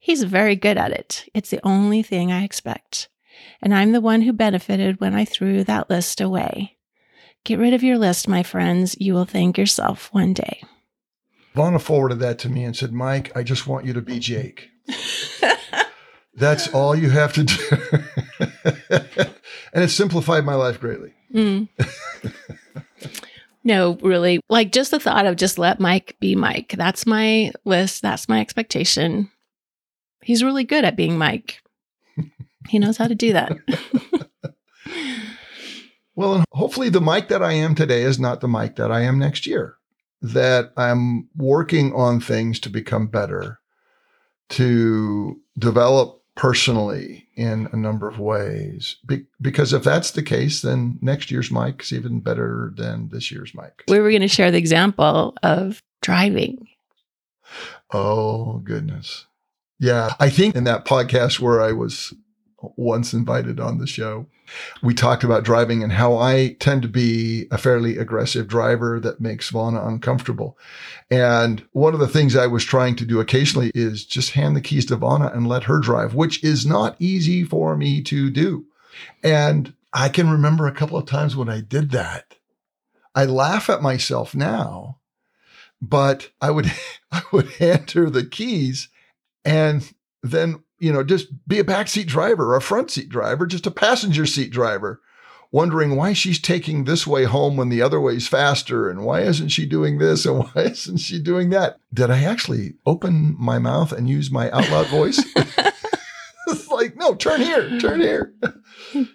He's 0.04 0.24
very 0.24 0.56
good 0.56 0.80
at 0.80 0.92
it. 0.92 1.30
It's 1.32 1.52
the 1.52 1.60
only 1.64 2.02
thing 2.02 2.32
I 2.32 2.44
expect. 2.44 3.08
And 3.62 3.72
I'm 3.72 3.92
the 3.92 4.02
one 4.02 4.24
who 4.24 4.34
benefited 4.34 5.00
when 5.00 5.14
I 5.14 5.26
threw 5.26 5.64
that 5.64 5.92
list 5.92 6.20
away. 6.20 6.76
Get 7.44 7.60
rid 7.60 7.76
of 7.76 7.84
your 7.84 8.00
list, 8.00 8.28
my 8.28 8.42
friends. 8.42 8.96
You 9.00 9.14
will 9.14 9.26
thank 9.26 9.60
yourself 9.60 10.12
one 10.12 10.34
day. 10.34 10.64
Vana 11.54 11.78
forwarded 11.78 12.18
that 12.18 12.40
to 12.40 12.50
me 12.50 12.64
and 12.64 12.76
said, 12.76 12.92
Mike, 12.92 13.32
I 13.38 13.44
just 13.44 13.68
want 13.68 13.86
you 13.86 13.94
to 13.94 14.02
be 14.02 14.18
Jake. 14.18 14.72
That's 16.34 16.68
all 16.74 16.96
you 16.96 17.12
have 17.12 17.34
to 17.34 17.44
do. 17.44 17.58
and 19.72 19.84
it 19.84 19.90
simplified 19.90 20.46
my 20.46 20.56
life 20.56 20.80
greatly. 20.80 21.14
Mm. 21.32 21.70
no, 23.64 24.00
really. 24.02 24.42
Like 24.50 24.72
just 24.72 24.90
the 24.90 25.00
thought 25.00 25.28
of 25.28 25.36
just 25.36 25.60
let 25.60 25.80
Mike 25.80 26.16
be 26.20 26.34
Mike. 26.34 26.74
That's 26.76 27.06
my 27.06 27.52
list. 27.66 28.02
That's 28.02 28.28
my 28.28 28.42
expectation. 28.42 29.30
He's 30.24 30.44
really 30.44 30.64
good 30.64 30.86
at 30.86 30.96
being 30.96 31.18
Mike. 31.18 31.62
he 32.70 32.80
knows 32.80 32.98
how 32.98 33.08
to 33.08 33.16
do 33.16 33.34
that. 33.34 33.58
well, 36.16 36.44
hopefully, 36.52 36.90
the 36.90 37.02
Mike 37.02 37.30
that 37.30 37.44
I 37.44 37.54
am 37.54 37.76
today 37.76 38.04
is 38.04 38.20
not 38.20 38.42
the 38.42 38.48
Mike 38.48 38.76
that 38.76 38.92
I 38.92 39.02
am 39.02 39.20
next 39.20 39.46
year. 39.46 39.78
That 40.22 40.72
I'm 40.78 41.30
working 41.36 41.94
on 41.94 42.20
things 42.20 42.60
to 42.62 42.70
become 42.70 43.08
better, 43.08 43.60
to 44.50 45.40
develop 45.58 46.22
personally 46.36 47.28
in 47.36 47.68
a 47.72 47.76
number 47.76 48.08
of 48.08 48.20
ways. 48.20 48.98
Be- 49.06 49.26
because 49.42 49.74
if 49.74 49.84
that's 49.84 50.12
the 50.12 50.24
case, 50.24 50.62
then 50.62 51.00
next 51.02 51.32
year's 51.32 51.52
Mike 51.52 51.82
is 51.82 51.92
even 51.92 52.20
better 52.20 52.72
than 52.76 53.10
this 53.10 53.32
year's 53.32 53.54
Mike. 53.54 53.84
We 53.88 54.00
were 54.00 54.10
going 54.10 54.22
to 54.22 54.28
share 54.28 54.52
the 54.52 54.58
example 54.58 55.36
of 55.44 55.82
driving. 56.02 56.68
Oh, 57.92 58.60
goodness. 58.60 59.26
Yeah. 59.82 60.14
I 60.20 60.30
think 60.30 60.56
in 60.56 60.64
that 60.66 60.86
podcast 60.86 61.40
where 61.40 61.60
I 61.60 61.72
was 61.72 62.14
once 62.78 63.14
invited 63.14 63.60
on 63.60 63.80
the 63.80 63.88
show, 63.88 64.28
we 64.84 64.94
talked 64.94 65.24
about 65.24 65.44
driving 65.44 65.82
and 65.82 65.92
how 65.92 66.18
I 66.18 66.56
tend 66.60 66.84
to 66.84 66.88
be 66.88 67.48
a 67.50 67.58
fairly 67.58 67.98
aggressive 67.98 68.48
driver 68.48 69.00
that 69.00 69.20
makes 69.20 69.50
Vana 69.50 69.84
uncomfortable. 69.84 70.56
And 71.10 71.66
one 71.72 71.96
of 71.96 72.00
the 72.00 72.08
things 72.08 72.36
I 72.36 72.46
was 72.46 72.64
trying 72.64 72.96
to 72.98 73.06
do 73.06 73.20
occasionally 73.20 73.72
is 73.74 74.06
just 74.06 74.34
hand 74.34 74.56
the 74.56 74.62
keys 74.62 74.86
to 74.86 74.98
Vana 74.98 75.32
and 75.34 75.48
let 75.48 75.64
her 75.64 75.80
drive, 75.80 76.14
which 76.14 76.44
is 76.44 76.64
not 76.64 76.96
easy 77.00 77.44
for 77.44 77.76
me 77.76 78.04
to 78.04 78.30
do. 78.30 78.68
And 79.24 79.74
I 79.94 80.10
can 80.10 80.30
remember 80.30 80.68
a 80.68 80.76
couple 80.76 80.98
of 80.98 81.08
times 81.08 81.36
when 81.36 81.50
I 81.50 81.60
did 81.60 81.90
that. 81.90 82.36
I 83.16 83.26
laugh 83.26 83.68
at 83.68 83.82
myself 83.82 84.36
now, 84.36 85.00
but 85.82 86.30
I 86.40 86.52
would 86.52 86.72
I 87.12 87.24
would 87.32 87.50
hand 87.54 87.90
her 87.92 88.12
the 88.12 88.28
keys 88.28 88.88
and 89.46 89.94
then 90.24 90.64
you 90.82 90.92
know, 90.92 91.04
just 91.04 91.28
be 91.48 91.60
a 91.60 91.64
backseat 91.64 92.08
driver 92.08 92.52
or 92.52 92.56
a 92.58 92.62
front 92.62 92.90
seat 92.90 93.08
driver, 93.08 93.46
just 93.46 93.68
a 93.68 93.72
passenger 93.72 94.26
seat 94.26 94.52
driver, 94.52 95.00
wondering 95.52 95.96
why 95.96 96.12
she's 96.12 96.42
taking 96.42 96.84
this 96.84 97.06
way 97.06 97.26
home 97.26 97.56
when 97.56 97.70
the 97.70 97.84
other 97.84 98.02
way's 98.02 98.28
faster 98.28 98.90
and 98.90 99.06
why 99.06 99.22
isn't 99.22 99.50
she 99.50 99.68
doing 99.68 100.00
this 100.00 100.26
and 100.26 100.40
why 100.54 100.64
isn't 100.64 100.98
she 100.98 101.20
doing 101.20 101.52
that? 101.52 101.78
Did 101.94 102.10
I 102.10 102.24
actually 102.24 102.74
open 102.88 103.36
my 103.38 103.60
mouth 103.60 103.92
and 103.92 104.10
use 104.10 104.32
my 104.32 104.50
out 104.50 104.70
loud 104.72 104.88
voice? 104.88 105.24
it's 106.48 106.68
like, 106.72 106.96
no, 106.96 107.14
turn 107.14 107.42
here, 107.42 107.80
turn 107.80 108.02
here. 108.02 108.34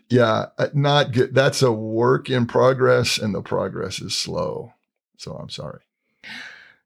yeah, 0.09 0.47
uh, 0.59 0.69
not 0.73 1.11
good. 1.11 1.35
That's 1.35 1.63
a 1.63 1.73
work 1.73 2.31
in 2.31 2.47
progress 2.47 3.19
and 3.19 3.35
the 3.35 3.43
progress 3.43 4.01
is 4.01 4.15
slow. 4.15 4.73
So 5.19 5.33
I'm 5.33 5.51
sorry. 5.51 5.81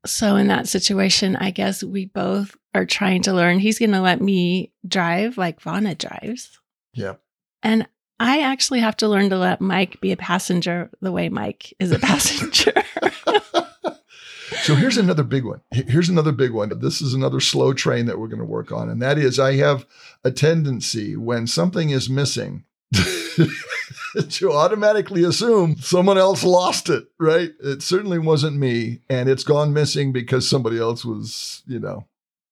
So, 0.06 0.36
in 0.36 0.48
that 0.48 0.68
situation, 0.68 1.36
I 1.36 1.50
guess 1.50 1.82
we 1.84 2.06
both 2.06 2.56
are 2.74 2.86
trying 2.86 3.22
to 3.22 3.34
learn. 3.34 3.58
He's 3.58 3.78
going 3.78 3.92
to 3.92 4.00
let 4.00 4.20
me 4.20 4.72
drive 4.86 5.36
like 5.36 5.60
Vana 5.60 5.94
drives. 5.94 6.58
Yeah. 6.94 7.14
And 7.62 7.86
I 8.18 8.42
actually 8.42 8.80
have 8.80 8.96
to 8.98 9.08
learn 9.08 9.30
to 9.30 9.38
let 9.38 9.60
Mike 9.60 10.00
be 10.00 10.12
a 10.12 10.16
passenger 10.16 10.90
the 11.00 11.12
way 11.12 11.28
Mike 11.28 11.74
is 11.78 11.92
a 11.92 11.98
passenger. 12.00 12.72
so 14.62 14.74
here's 14.74 14.98
another 14.98 15.22
big 15.22 15.44
one. 15.44 15.60
Here's 15.70 16.08
another 16.08 16.32
big 16.32 16.52
one. 16.52 16.70
This 16.80 17.00
is 17.00 17.14
another 17.14 17.40
slow 17.40 17.72
train 17.72 18.06
that 18.06 18.18
we're 18.18 18.28
going 18.28 18.40
to 18.40 18.44
work 18.44 18.72
on. 18.72 18.88
And 18.88 19.02
that 19.02 19.18
is 19.18 19.38
I 19.38 19.56
have 19.56 19.86
a 20.24 20.30
tendency 20.30 21.16
when 21.16 21.46
something 21.46 21.90
is 21.90 22.08
missing 22.08 22.64
to 24.29 24.53
automatically 24.53 25.24
assume 25.24 25.76
someone 25.76 26.18
else 26.18 26.42
lost 26.42 26.88
it, 26.88 27.07
right? 27.18 27.53
It 27.62 27.83
certainly 27.83 28.18
wasn't 28.18 28.57
me. 28.57 29.00
And 29.09 29.29
it's 29.29 29.44
gone 29.44 29.72
missing 29.72 30.12
because 30.12 30.48
somebody 30.48 30.79
else 30.79 31.05
was, 31.05 31.62
you 31.66 31.79
know, 31.79 32.07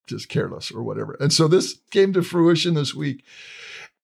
just 0.06 0.28
careless 0.28 0.70
or 0.70 0.82
whatever. 0.82 1.16
And 1.20 1.32
so 1.32 1.48
this 1.48 1.80
came 1.90 2.12
to 2.12 2.22
fruition 2.22 2.74
this 2.74 2.94
week 2.94 3.24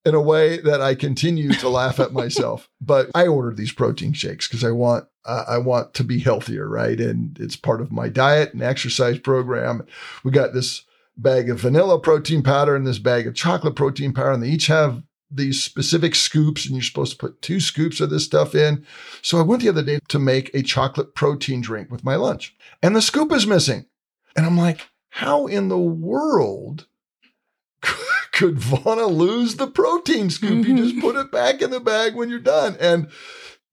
in 0.05 0.15
a 0.15 0.21
way 0.21 0.59
that 0.59 0.83
I 0.83 0.95
continue 0.95 1.53
to 1.55 1.69
laugh 1.69 1.99
at 1.99 2.13
myself. 2.13 2.69
But 2.81 3.11
I 3.15 3.27
ordered 3.27 3.57
these 3.57 3.73
protein 3.73 4.13
shakes 4.13 4.47
because 4.47 4.63
I 4.63 4.71
want 4.71 5.07
uh, 5.25 5.45
I 5.49 5.57
want 5.57 5.95
to 5.95 6.05
be 6.05 6.19
healthier, 6.19 6.69
right? 6.69 7.01
And 7.01 7.39
it's 7.41 7.57
part 7.57 7.81
of 7.81 7.91
my 7.91 8.11
diet 8.11 8.53
and 8.53 8.63
exercise 8.63 9.19
program. 9.19 9.87
We 10.23 10.31
got 10.31 10.53
this 10.53 10.85
bag 11.17 11.49
of 11.49 11.61
vanilla 11.61 11.99
protein 11.99 12.43
powder 12.43 12.77
and 12.77 12.87
this 12.87 12.99
bag 12.99 13.27
of 13.27 13.35
chocolate 13.35 13.75
protein 13.75 14.13
powder, 14.13 14.33
and 14.33 14.43
they 14.43 14.51
each 14.51 14.67
have 14.67 15.03
these 15.35 15.63
specific 15.63 16.15
scoops, 16.15 16.67
and 16.67 16.75
you're 16.75 16.83
supposed 16.83 17.13
to 17.13 17.19
put 17.19 17.43
two 17.43 17.61
scoops 17.61 18.01
of 18.01 18.11
this 18.11 18.25
stuff 18.25 18.55
in. 18.55 18.87
So 19.23 19.39
I 19.39 19.43
went 19.43 19.63
the 19.63 19.69
other 19.69 19.83
day 19.83 19.99
to 20.09 20.19
make 20.19 20.51
a 20.55 20.63
chocolate 20.63 21.15
protein 21.15 21.61
drink 21.61 21.91
with 21.91 22.05
my 22.05 22.17
lunch, 22.17 22.55
and 22.83 22.95
the 22.95 23.03
scoop 23.03 23.33
is 23.33 23.47
missing. 23.47 23.87
And 24.37 24.47
I'm 24.47 24.59
like, 24.59 24.89
how 25.11 25.47
in 25.47 25.69
the 25.69 25.79
world 25.79 26.87
could 28.33 28.59
Vana 28.59 29.07
lose 29.07 29.57
the 29.57 29.69
protein 29.69 30.31
scoop? 30.31 30.65
Mm-hmm. 30.65 30.77
You 30.77 30.85
just 30.85 31.01
put 31.01 31.17
it 31.17 31.31
back 31.31 31.63
in 31.63 31.71
the 31.71 31.81
bag 31.81 32.15
when 32.15 32.29
you're 32.29 32.41
done. 32.41 32.77
And 32.81 33.09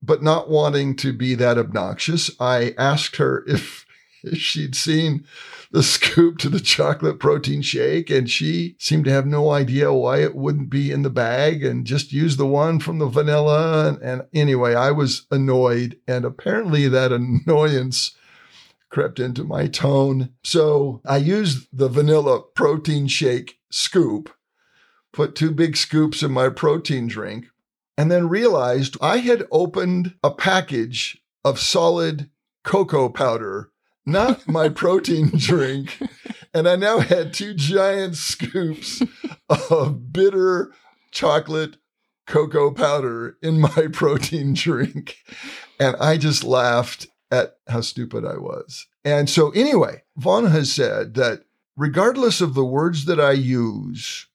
but 0.01 0.23
not 0.23 0.49
wanting 0.49 0.95
to 0.97 1.13
be 1.13 1.35
that 1.35 1.57
obnoxious, 1.57 2.31
I 2.39 2.73
asked 2.77 3.17
her 3.17 3.43
if 3.47 3.85
she'd 4.33 4.75
seen 4.75 5.25
the 5.71 5.83
scoop 5.83 6.37
to 6.39 6.49
the 6.49 6.59
chocolate 6.59 7.19
protein 7.19 7.61
shake, 7.61 8.09
and 8.09 8.29
she 8.29 8.75
seemed 8.77 9.05
to 9.05 9.11
have 9.11 9.25
no 9.25 9.51
idea 9.51 9.93
why 9.93 10.17
it 10.17 10.35
wouldn't 10.35 10.69
be 10.69 10.91
in 10.91 11.01
the 11.01 11.09
bag 11.09 11.63
and 11.63 11.85
just 11.85 12.11
use 12.11 12.37
the 12.37 12.45
one 12.45 12.79
from 12.79 12.99
the 12.99 13.07
vanilla. 13.07 13.87
And, 13.87 14.01
and 14.01 14.21
anyway, 14.33 14.75
I 14.75 14.91
was 14.91 15.25
annoyed, 15.31 15.97
and 16.07 16.25
apparently 16.25 16.87
that 16.87 17.11
annoyance 17.47 18.15
crept 18.89 19.19
into 19.19 19.43
my 19.43 19.67
tone. 19.67 20.29
So 20.43 21.01
I 21.05 21.17
used 21.17 21.67
the 21.71 21.87
vanilla 21.87 22.41
protein 22.41 23.07
shake 23.07 23.59
scoop, 23.69 24.29
put 25.13 25.33
two 25.35 25.51
big 25.51 25.77
scoops 25.77 26.21
in 26.21 26.31
my 26.31 26.49
protein 26.49 27.07
drink, 27.07 27.45
and 27.97 28.11
then 28.11 28.27
realized 28.27 28.97
I 29.01 29.17
had 29.17 29.47
opened 29.51 30.15
a 30.23 30.31
package 30.31 31.21
of 31.45 31.59
solid 31.59 32.29
cocoa 32.63 33.09
powder 33.09 33.70
not 34.05 34.47
my 34.47 34.69
protein 34.69 35.31
drink. 35.37 35.97
And 36.53 36.67
I 36.67 36.75
now 36.75 36.99
had 36.99 37.33
two 37.33 37.53
giant 37.53 38.15
scoops 38.15 39.01
of 39.49 40.11
bitter 40.11 40.73
chocolate 41.11 41.77
cocoa 42.27 42.71
powder 42.71 43.37
in 43.41 43.59
my 43.59 43.87
protein 43.91 44.53
drink. 44.53 45.17
And 45.79 45.95
I 45.97 46.17
just 46.17 46.43
laughed 46.43 47.07
at 47.29 47.55
how 47.67 47.81
stupid 47.81 48.25
I 48.25 48.37
was. 48.37 48.87
And 49.03 49.29
so, 49.29 49.51
anyway, 49.51 50.03
Vaughn 50.17 50.45
has 50.47 50.71
said 50.71 51.15
that 51.15 51.43
regardless 51.77 52.41
of 52.41 52.53
the 52.53 52.65
words 52.65 53.05
that 53.05 53.19
I 53.19 53.31
use, 53.31 54.27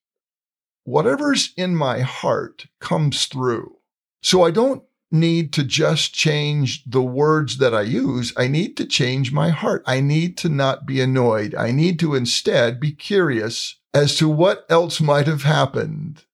whatever's 0.84 1.52
in 1.56 1.76
my 1.76 2.00
heart 2.00 2.66
comes 2.80 3.26
through. 3.26 3.76
So 4.22 4.42
I 4.42 4.50
don't 4.50 4.82
need 5.10 5.52
to 5.52 5.64
just 5.64 6.14
change 6.14 6.84
the 6.84 7.02
words 7.02 7.58
that 7.58 7.74
I 7.74 7.82
use. 7.82 8.32
I 8.36 8.48
need 8.48 8.76
to 8.78 8.86
change 8.86 9.32
my 9.32 9.50
heart. 9.50 9.82
I 9.86 10.00
need 10.00 10.36
to 10.38 10.48
not 10.48 10.86
be 10.86 11.00
annoyed. 11.00 11.54
I 11.54 11.70
need 11.70 11.98
to 12.00 12.14
instead 12.14 12.80
be 12.80 12.92
curious 12.92 13.76
as 13.94 14.16
to 14.16 14.28
what 14.28 14.66
else 14.68 15.00
might 15.00 15.26
have 15.26 15.42
happened 15.42 16.24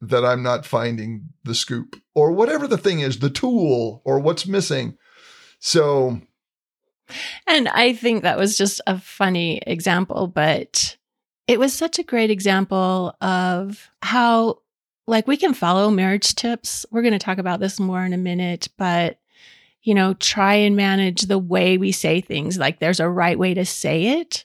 that 0.00 0.24
I'm 0.24 0.42
not 0.42 0.66
finding 0.66 1.30
the 1.44 1.54
scoop 1.54 1.96
or 2.14 2.32
whatever 2.32 2.66
the 2.66 2.78
thing 2.78 3.00
is, 3.00 3.20
the 3.20 3.30
tool 3.30 4.02
or 4.04 4.18
what's 4.18 4.46
missing. 4.46 4.98
So. 5.58 6.20
And 7.46 7.68
I 7.68 7.92
think 7.94 8.22
that 8.22 8.38
was 8.38 8.58
just 8.58 8.80
a 8.86 8.98
funny 8.98 9.58
example, 9.66 10.26
but 10.26 10.96
it 11.46 11.58
was 11.58 11.72
such 11.72 11.98
a 11.98 12.04
great 12.04 12.30
example 12.30 13.16
of 13.20 13.90
how 14.02 14.58
like 15.06 15.26
we 15.26 15.36
can 15.36 15.54
follow 15.54 15.90
marriage 15.90 16.34
tips. 16.34 16.86
We're 16.90 17.02
going 17.02 17.12
to 17.12 17.18
talk 17.18 17.38
about 17.38 17.60
this 17.60 17.78
more 17.78 18.04
in 18.04 18.12
a 18.12 18.18
minute, 18.18 18.68
but 18.76 19.18
you 19.82 19.94
know, 19.94 20.14
try 20.14 20.54
and 20.54 20.76
manage 20.76 21.22
the 21.22 21.38
way 21.38 21.76
we 21.76 21.92
say 21.92 22.20
things. 22.20 22.56
Like 22.58 22.78
there's 22.78 23.00
a 23.00 23.08
right 23.08 23.38
way 23.38 23.52
to 23.54 23.66
say 23.66 24.18
it. 24.20 24.44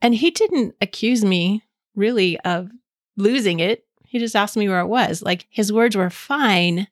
And 0.00 0.14
he 0.14 0.30
didn't 0.30 0.76
accuse 0.80 1.24
me 1.24 1.64
really 1.96 2.38
of 2.40 2.70
losing 3.16 3.60
it. 3.60 3.84
He 4.06 4.18
just 4.18 4.36
asked 4.36 4.56
me 4.56 4.68
where 4.68 4.80
it 4.80 4.86
was. 4.86 5.22
Like 5.22 5.46
his 5.50 5.72
words 5.72 5.96
were 5.96 6.10
fine, 6.10 6.86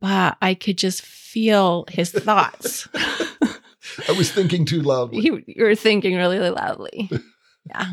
but 0.00 0.38
I 0.40 0.54
could 0.54 0.78
just 0.78 1.02
feel 1.02 1.84
his 1.88 2.10
thoughts. 2.10 2.88
I 2.94 4.12
was 4.12 4.32
thinking 4.32 4.64
too 4.64 4.82
loudly. 4.82 5.20
You, 5.20 5.42
you 5.46 5.64
were 5.64 5.74
thinking 5.74 6.16
really 6.16 6.38
loudly. 6.38 7.10
yeah. 7.66 7.92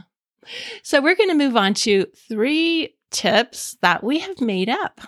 So 0.81 1.01
we're 1.01 1.15
going 1.15 1.29
to 1.29 1.35
move 1.35 1.57
on 1.57 1.73
to 1.75 2.05
three 2.27 2.95
tips 3.15 3.77
that 3.81 4.03
we 4.03 4.19
have 4.19 4.41
made 4.41 4.67
up 4.67 4.99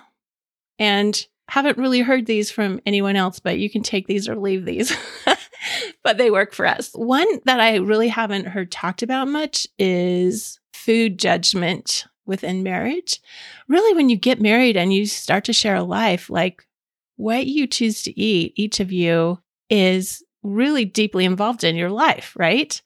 and 0.80 1.28
haven't 1.50 1.78
really 1.78 2.00
heard 2.00 2.26
these 2.26 2.50
from 2.50 2.80
anyone 2.86 3.18
else, 3.18 3.40
but 3.40 3.60
you 3.60 3.70
can 3.70 3.84
take 3.84 4.08
these 4.08 4.30
or 4.30 4.36
leave 4.36 4.64
these. 4.66 4.96
but 6.04 6.18
they 6.18 6.32
work 6.32 6.54
for 6.54 6.66
us. 6.66 6.92
One 6.94 7.28
that 7.44 7.60
I 7.60 7.76
really 7.76 8.08
haven't 8.08 8.48
heard 8.48 8.72
talked 8.72 9.04
about 9.04 9.28
much 9.28 9.68
is 9.78 10.60
food 10.74 11.20
judgment 11.20 12.06
within 12.26 12.64
marriage. 12.64 13.20
Really, 13.68 13.94
when 13.94 14.10
you 14.10 14.16
get 14.16 14.42
married 14.42 14.78
and 14.78 14.94
you 14.94 15.06
start 15.06 15.44
to 15.46 15.54
share 15.54 15.76
a 15.76 15.84
life, 15.84 16.30
like 16.30 16.66
what 17.18 17.46
you 17.46 17.68
choose 17.68 18.02
to 18.04 18.20
eat, 18.20 18.54
each 18.56 18.80
of 18.80 18.92
you 18.92 19.40
is 19.70 20.24
really 20.44 20.86
deeply 20.86 21.26
involved 21.26 21.64
in 21.64 21.76
your 21.76 21.90
life, 21.90 22.34
right? 22.38 22.82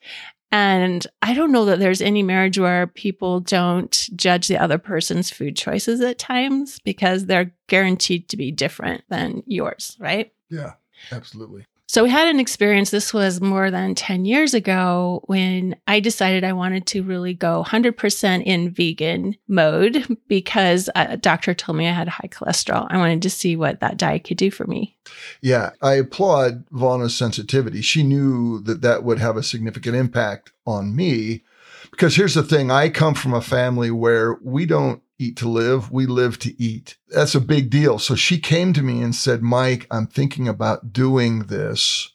And 0.52 1.06
I 1.22 1.32
don't 1.32 1.50
know 1.50 1.64
that 1.64 1.78
there's 1.78 2.02
any 2.02 2.22
marriage 2.22 2.58
where 2.58 2.86
people 2.86 3.40
don't 3.40 4.08
judge 4.14 4.48
the 4.48 4.58
other 4.58 4.76
person's 4.76 5.30
food 5.30 5.56
choices 5.56 6.02
at 6.02 6.18
times 6.18 6.78
because 6.80 7.24
they're 7.24 7.54
guaranteed 7.68 8.28
to 8.28 8.36
be 8.36 8.52
different 8.52 9.02
than 9.08 9.42
yours, 9.46 9.96
right? 9.98 10.30
Yeah, 10.50 10.74
absolutely. 11.10 11.64
So 11.92 12.04
we 12.04 12.08
had 12.08 12.26
an 12.26 12.40
experience. 12.40 12.88
This 12.88 13.12
was 13.12 13.42
more 13.42 13.70
than 13.70 13.94
10 13.94 14.24
years 14.24 14.54
ago 14.54 15.20
when 15.26 15.76
I 15.86 16.00
decided 16.00 16.42
I 16.42 16.54
wanted 16.54 16.86
to 16.86 17.02
really 17.02 17.34
go 17.34 17.62
100% 17.62 18.42
in 18.44 18.70
vegan 18.70 19.36
mode 19.46 20.16
because 20.26 20.88
uh, 20.94 21.08
a 21.10 21.16
doctor 21.18 21.52
told 21.52 21.76
me 21.76 21.86
I 21.86 21.92
had 21.92 22.08
high 22.08 22.28
cholesterol. 22.28 22.86
I 22.88 22.96
wanted 22.96 23.20
to 23.20 23.28
see 23.28 23.56
what 23.56 23.80
that 23.80 23.98
diet 23.98 24.24
could 24.24 24.38
do 24.38 24.50
for 24.50 24.66
me. 24.66 24.96
Yeah, 25.42 25.72
I 25.82 25.96
applaud 25.96 26.64
Vana's 26.70 27.14
sensitivity. 27.14 27.82
She 27.82 28.02
knew 28.02 28.60
that 28.60 28.80
that 28.80 29.04
would 29.04 29.18
have 29.18 29.36
a 29.36 29.42
significant 29.42 29.94
impact 29.94 30.50
on 30.66 30.96
me 30.96 31.42
Because 31.90 32.16
here's 32.16 32.32
the 32.32 32.42
thing 32.42 32.70
I 32.70 32.88
come 32.88 33.12
from 33.12 33.34
a 33.34 33.42
family 33.42 33.90
where 33.90 34.38
we 34.42 34.64
don't 34.64 35.02
eat 35.22 35.36
to 35.38 35.48
live, 35.48 35.90
we 35.90 36.06
live 36.06 36.38
to 36.40 36.62
eat. 36.62 36.96
That's 37.08 37.34
a 37.34 37.40
big 37.40 37.70
deal. 37.70 37.98
So 37.98 38.14
she 38.14 38.38
came 38.38 38.72
to 38.72 38.82
me 38.82 39.00
and 39.02 39.14
said, 39.14 39.42
Mike, 39.42 39.86
I'm 39.90 40.06
thinking 40.06 40.48
about 40.48 40.92
doing 40.92 41.44
this. 41.44 42.10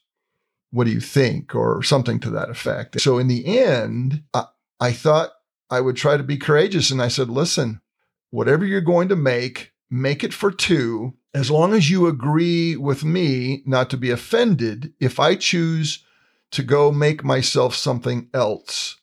What 0.71 0.85
do 0.85 0.91
you 0.91 0.99
think? 0.99 1.55
Or 1.55 1.81
something 1.81 2.19
to 2.21 2.29
that 2.31 2.49
effect. 2.49 2.99
So 3.01 3.17
in 3.17 3.27
the 3.27 3.59
end, 3.59 4.23
I, 4.33 4.45
I 4.79 4.91
thought 4.91 5.31
I 5.69 5.81
would 5.81 5.95
try 5.95 6.17
to 6.17 6.23
be 6.23 6.37
courageous. 6.37 6.91
And 6.91 7.01
I 7.01 7.07
said, 7.07 7.29
listen, 7.29 7.81
whatever 8.29 8.65
you're 8.65 8.81
going 8.81 9.09
to 9.09 9.15
make, 9.15 9.71
make 9.89 10.23
it 10.23 10.33
for 10.33 10.51
two. 10.51 11.13
As 11.33 11.51
long 11.51 11.73
as 11.73 11.89
you 11.89 12.07
agree 12.07 12.75
with 12.75 13.03
me 13.03 13.63
not 13.65 13.89
to 13.91 13.97
be 13.97 14.09
offended 14.09 14.93
if 14.99 15.19
I 15.19 15.35
choose 15.35 16.03
to 16.51 16.63
go 16.63 16.91
make 16.91 17.23
myself 17.23 17.75
something 17.75 18.29
else 18.33 18.97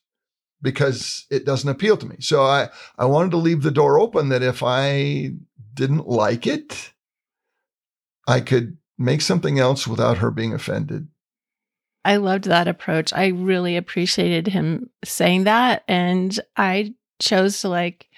because 0.65 1.27
it 1.31 1.45
doesn't 1.45 1.69
appeal 1.69 1.97
to 1.99 2.07
me. 2.07 2.17
So 2.19 2.43
I, 2.43 2.71
I 2.99 3.05
wanted 3.05 3.31
to 3.33 3.37
leave 3.37 3.63
the 3.63 3.71
door 3.71 4.01
open 4.01 4.31
that 4.31 4.43
if 4.43 4.63
I 4.65 5.35
didn't 5.75 6.09
like 6.09 6.47
it, 6.47 6.93
I 8.27 8.41
could 8.41 8.79
make 8.99 9.21
something 9.21 9.61
else 9.61 9.87
without 9.87 10.19
her 10.19 10.31
being 10.31 10.55
offended. 10.55 11.07
I 12.05 12.17
loved 12.17 12.45
that 12.45 12.67
approach. 12.67 13.13
I 13.13 13.29
really 13.29 13.77
appreciated 13.77 14.49
him 14.49 14.91
saying 15.05 15.45
that. 15.45 15.85
And 15.87 16.39
I 16.57 16.95
chose 17.21 17.61
to, 17.61 17.69
like, 17.69 18.09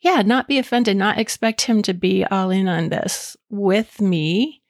yeah, 0.00 0.22
not 0.22 0.48
be 0.48 0.58
offended, 0.58 0.96
not 0.96 1.18
expect 1.18 1.62
him 1.62 1.82
to 1.82 1.94
be 1.94 2.24
all 2.24 2.50
in 2.50 2.68
on 2.68 2.88
this 2.88 3.36
with 3.50 4.00
me. 4.00 4.62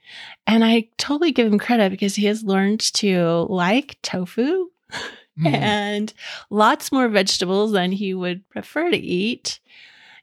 And 0.46 0.64
I 0.64 0.88
totally 0.98 1.32
give 1.32 1.50
him 1.50 1.58
credit 1.58 1.90
because 1.90 2.14
he 2.14 2.26
has 2.26 2.42
learned 2.42 2.80
to 2.94 3.46
like 3.48 3.96
tofu 4.02 4.66
mm. 5.38 5.52
and 5.52 6.12
lots 6.50 6.92
more 6.92 7.08
vegetables 7.08 7.72
than 7.72 7.92
he 7.92 8.14
would 8.14 8.48
prefer 8.48 8.90
to 8.90 8.96
eat. 8.96 9.60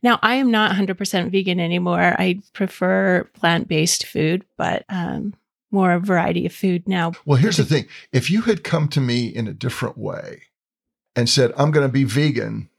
Now, 0.02 0.20
I 0.22 0.36
am 0.36 0.50
not 0.50 0.72
100% 0.72 1.32
vegan 1.32 1.60
anymore. 1.60 2.16
I 2.18 2.40
prefer 2.54 3.26
plant 3.34 3.68
based 3.68 4.06
food, 4.06 4.46
but 4.58 4.86
um, 4.90 5.34
more 5.72 6.00
variety 6.00 6.46
of 6.46 6.54
food 6.54 6.88
now. 6.88 7.14
Well, 7.26 7.38
here's 7.38 7.58
the 7.58 7.66
thing 7.66 7.88
if 8.12 8.32
you 8.32 8.44
had 8.44 8.64
come 8.64 8.88
to 8.90 9.02
me 9.02 9.28
in 9.28 9.48
a 9.48 9.54
different 9.54 9.98
way 9.98 10.44
and 11.16 11.30
said, 11.30 11.52
I'm 11.58 11.72
going 11.72 11.86
to 11.86 11.92
be 11.92 12.06
vegan, 12.06 12.70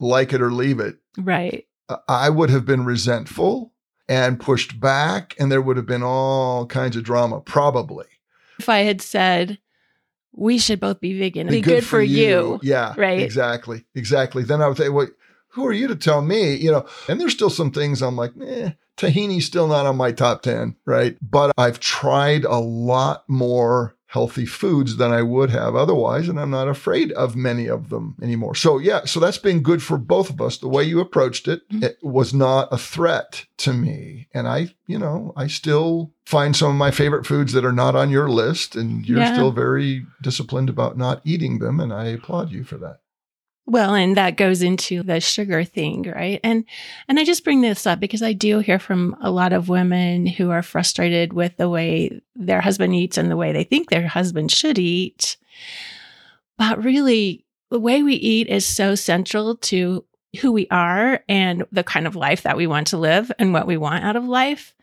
like 0.00 0.32
it 0.32 0.42
or 0.42 0.50
leave 0.50 0.80
it. 0.80 0.96
Right. 1.16 1.66
I 2.08 2.30
would 2.30 2.50
have 2.50 2.66
been 2.66 2.84
resentful 2.84 3.72
and 4.08 4.40
pushed 4.40 4.80
back, 4.80 5.34
and 5.38 5.50
there 5.50 5.62
would 5.62 5.76
have 5.76 5.86
been 5.86 6.02
all 6.02 6.66
kinds 6.66 6.96
of 6.96 7.04
drama, 7.04 7.40
probably. 7.40 8.06
If 8.58 8.68
I 8.68 8.80
had 8.80 9.00
said, 9.00 9.58
we 10.32 10.58
should 10.58 10.80
both 10.80 11.00
be 11.00 11.18
vegan, 11.18 11.46
be, 11.46 11.56
be 11.56 11.60
good, 11.60 11.70
good, 11.76 11.84
for, 11.84 11.98
for 11.98 12.02
you. 12.02 12.26
you. 12.26 12.60
Yeah. 12.62 12.94
Right. 12.96 13.20
Exactly. 13.20 13.84
Exactly. 13.94 14.42
Then 14.42 14.60
I 14.62 14.68
would 14.68 14.76
say, 14.76 14.88
well, 14.88 15.08
who 15.48 15.66
are 15.66 15.72
you 15.72 15.88
to 15.88 15.96
tell 15.96 16.20
me? 16.20 16.54
You 16.54 16.70
know, 16.70 16.86
and 17.08 17.20
there's 17.20 17.32
still 17.32 17.50
some 17.50 17.70
things 17.70 18.02
I'm 18.02 18.16
like, 18.16 18.32
eh, 18.42 18.72
tahini's 18.96 19.46
still 19.46 19.66
not 19.66 19.86
on 19.86 19.96
my 19.96 20.12
top 20.12 20.42
10, 20.42 20.76
right? 20.84 21.16
But 21.22 21.52
I've 21.56 21.80
tried 21.80 22.44
a 22.44 22.58
lot 22.58 23.24
more 23.28 23.95
healthy 24.08 24.46
foods 24.46 24.96
than 24.96 25.12
I 25.12 25.22
would 25.22 25.50
have 25.50 25.74
otherwise. 25.74 26.28
And 26.28 26.38
I'm 26.38 26.50
not 26.50 26.68
afraid 26.68 27.12
of 27.12 27.36
many 27.36 27.66
of 27.68 27.88
them 27.88 28.16
anymore. 28.22 28.54
So, 28.54 28.78
yeah, 28.78 29.04
so 29.04 29.20
that's 29.20 29.38
been 29.38 29.62
good 29.62 29.82
for 29.82 29.98
both 29.98 30.30
of 30.30 30.40
us. 30.40 30.58
The 30.58 30.68
way 30.68 30.84
you 30.84 31.00
approached 31.00 31.48
it, 31.48 31.68
mm-hmm. 31.68 31.82
it 31.82 31.98
was 32.02 32.32
not 32.32 32.68
a 32.72 32.78
threat 32.78 33.46
to 33.58 33.72
me. 33.72 34.28
And 34.32 34.46
I, 34.46 34.74
you 34.86 34.98
know, 34.98 35.32
I 35.36 35.48
still 35.48 36.12
find 36.24 36.54
some 36.54 36.70
of 36.70 36.76
my 36.76 36.90
favorite 36.90 37.26
foods 37.26 37.52
that 37.52 37.64
are 37.64 37.72
not 37.72 37.96
on 37.96 38.10
your 38.10 38.28
list. 38.28 38.76
And 38.76 39.06
you're 39.06 39.18
yeah. 39.18 39.32
still 39.32 39.50
very 39.50 40.06
disciplined 40.22 40.68
about 40.68 40.96
not 40.96 41.20
eating 41.24 41.58
them. 41.58 41.80
And 41.80 41.92
I 41.92 42.06
applaud 42.06 42.50
you 42.50 42.64
for 42.64 42.78
that. 42.78 42.98
Well, 43.68 43.94
and 43.94 44.16
that 44.16 44.36
goes 44.36 44.62
into 44.62 45.02
the 45.02 45.20
sugar 45.20 45.64
thing, 45.64 46.04
right? 46.14 46.38
And 46.44 46.64
and 47.08 47.18
I 47.18 47.24
just 47.24 47.42
bring 47.42 47.62
this 47.62 47.84
up 47.84 47.98
because 47.98 48.22
I 48.22 48.32
do 48.32 48.60
hear 48.60 48.78
from 48.78 49.16
a 49.20 49.30
lot 49.30 49.52
of 49.52 49.68
women 49.68 50.26
who 50.26 50.50
are 50.50 50.62
frustrated 50.62 51.32
with 51.32 51.56
the 51.56 51.68
way 51.68 52.20
their 52.36 52.60
husband 52.60 52.94
eats 52.94 53.18
and 53.18 53.28
the 53.28 53.36
way 53.36 53.52
they 53.52 53.64
think 53.64 53.90
their 53.90 54.06
husband 54.06 54.52
should 54.52 54.78
eat. 54.78 55.36
But 56.56 56.82
really, 56.84 57.44
the 57.70 57.80
way 57.80 58.04
we 58.04 58.14
eat 58.14 58.46
is 58.46 58.64
so 58.64 58.94
central 58.94 59.56
to 59.56 60.04
who 60.40 60.52
we 60.52 60.68
are 60.70 61.24
and 61.28 61.64
the 61.72 61.82
kind 61.82 62.06
of 62.06 62.14
life 62.14 62.42
that 62.42 62.56
we 62.56 62.68
want 62.68 62.88
to 62.88 62.98
live 62.98 63.32
and 63.38 63.52
what 63.52 63.66
we 63.66 63.76
want 63.76 64.04
out 64.04 64.16
of 64.16 64.24
life 64.24 64.74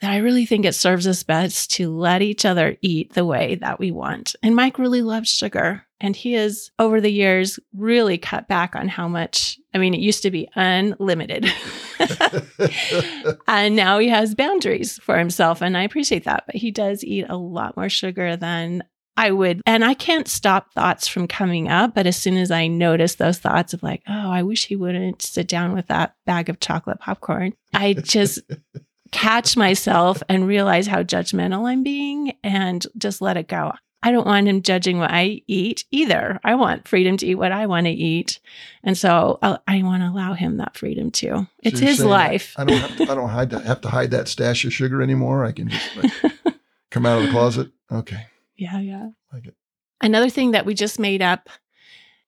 that 0.00 0.10
I 0.10 0.18
really 0.18 0.46
think 0.46 0.64
it 0.64 0.74
serves 0.74 1.06
us 1.06 1.22
best 1.22 1.70
to 1.72 1.90
let 1.90 2.22
each 2.22 2.44
other 2.44 2.76
eat 2.82 3.14
the 3.14 3.24
way 3.24 3.56
that 3.56 3.78
we 3.78 3.90
want. 3.90 4.36
And 4.42 4.54
Mike 4.54 4.78
really 4.78 5.02
loves 5.02 5.30
sugar. 5.30 5.82
And 5.98 6.14
he 6.14 6.34
has, 6.34 6.70
over 6.78 7.00
the 7.00 7.10
years, 7.10 7.58
really 7.74 8.18
cut 8.18 8.48
back 8.48 8.76
on 8.76 8.86
how 8.88 9.08
much. 9.08 9.58
I 9.72 9.78
mean, 9.78 9.94
it 9.94 10.00
used 10.00 10.22
to 10.22 10.30
be 10.30 10.48
unlimited. 10.54 11.50
and 13.48 13.74
now 13.74 13.98
he 13.98 14.08
has 14.08 14.34
boundaries 14.34 14.98
for 14.98 15.16
himself. 15.16 15.62
And 15.62 15.76
I 15.76 15.84
appreciate 15.84 16.24
that. 16.24 16.44
But 16.44 16.56
he 16.56 16.70
does 16.70 17.02
eat 17.02 17.24
a 17.30 17.38
lot 17.38 17.78
more 17.78 17.88
sugar 17.88 18.36
than 18.36 18.84
I 19.16 19.30
would. 19.30 19.62
And 19.64 19.84
I 19.84 19.94
can't 19.94 20.28
stop 20.28 20.74
thoughts 20.74 21.08
from 21.08 21.26
coming 21.26 21.68
up. 21.68 21.94
But 21.94 22.06
as 22.06 22.16
soon 22.16 22.36
as 22.36 22.50
I 22.50 22.66
notice 22.66 23.14
those 23.14 23.38
thoughts 23.38 23.72
of 23.72 23.82
like, 23.82 24.02
oh, 24.06 24.30
I 24.30 24.42
wish 24.42 24.66
he 24.66 24.76
wouldn't 24.76 25.22
sit 25.22 25.48
down 25.48 25.72
with 25.72 25.86
that 25.86 26.14
bag 26.26 26.50
of 26.50 26.60
chocolate 26.60 27.00
popcorn, 27.00 27.54
I 27.72 27.94
just 27.94 28.40
catch 29.16 29.56
myself 29.56 30.22
and 30.28 30.46
realize 30.46 30.86
how 30.86 31.02
judgmental 31.02 31.66
I'm 31.66 31.82
being 31.82 32.36
and 32.44 32.86
just 32.98 33.22
let 33.22 33.38
it 33.38 33.48
go. 33.48 33.72
I 34.02 34.12
don't 34.12 34.26
want 34.26 34.46
him 34.46 34.60
judging 34.60 34.98
what 34.98 35.10
I 35.10 35.40
eat 35.46 35.84
either. 35.90 36.38
I 36.44 36.54
want 36.54 36.86
freedom 36.86 37.16
to 37.16 37.26
eat 37.26 37.36
what 37.36 37.50
I 37.50 37.66
want 37.66 37.86
to 37.86 37.92
eat. 37.92 38.40
And 38.84 38.96
so 38.96 39.38
I'll, 39.40 39.62
i 39.66 39.82
want 39.82 40.02
to 40.02 40.10
allow 40.10 40.34
him 40.34 40.58
that 40.58 40.76
freedom 40.76 41.10
too. 41.10 41.46
It's 41.62 41.80
so 41.80 41.86
his 41.86 42.04
life. 42.04 42.54
I 42.58 42.64
don't, 42.64 42.76
have 42.76 42.96
to, 42.98 43.02
I 43.10 43.14
don't 43.14 43.30
hide 43.30 43.50
to, 43.50 43.60
have 43.60 43.80
to 43.80 43.88
hide 43.88 44.10
that 44.10 44.28
stash 44.28 44.66
of 44.66 44.74
sugar 44.74 45.00
anymore. 45.00 45.46
I 45.46 45.52
can 45.52 45.70
just 45.70 45.96
like, 45.96 46.12
come 46.90 47.06
out 47.06 47.20
of 47.20 47.24
the 47.24 47.32
closet. 47.32 47.70
Okay. 47.90 48.26
Yeah, 48.56 48.78
yeah. 48.80 49.08
Like 49.32 49.46
it. 49.46 49.54
Another 50.02 50.28
thing 50.28 50.50
that 50.50 50.66
we 50.66 50.74
just 50.74 50.98
made 50.98 51.22
up, 51.22 51.48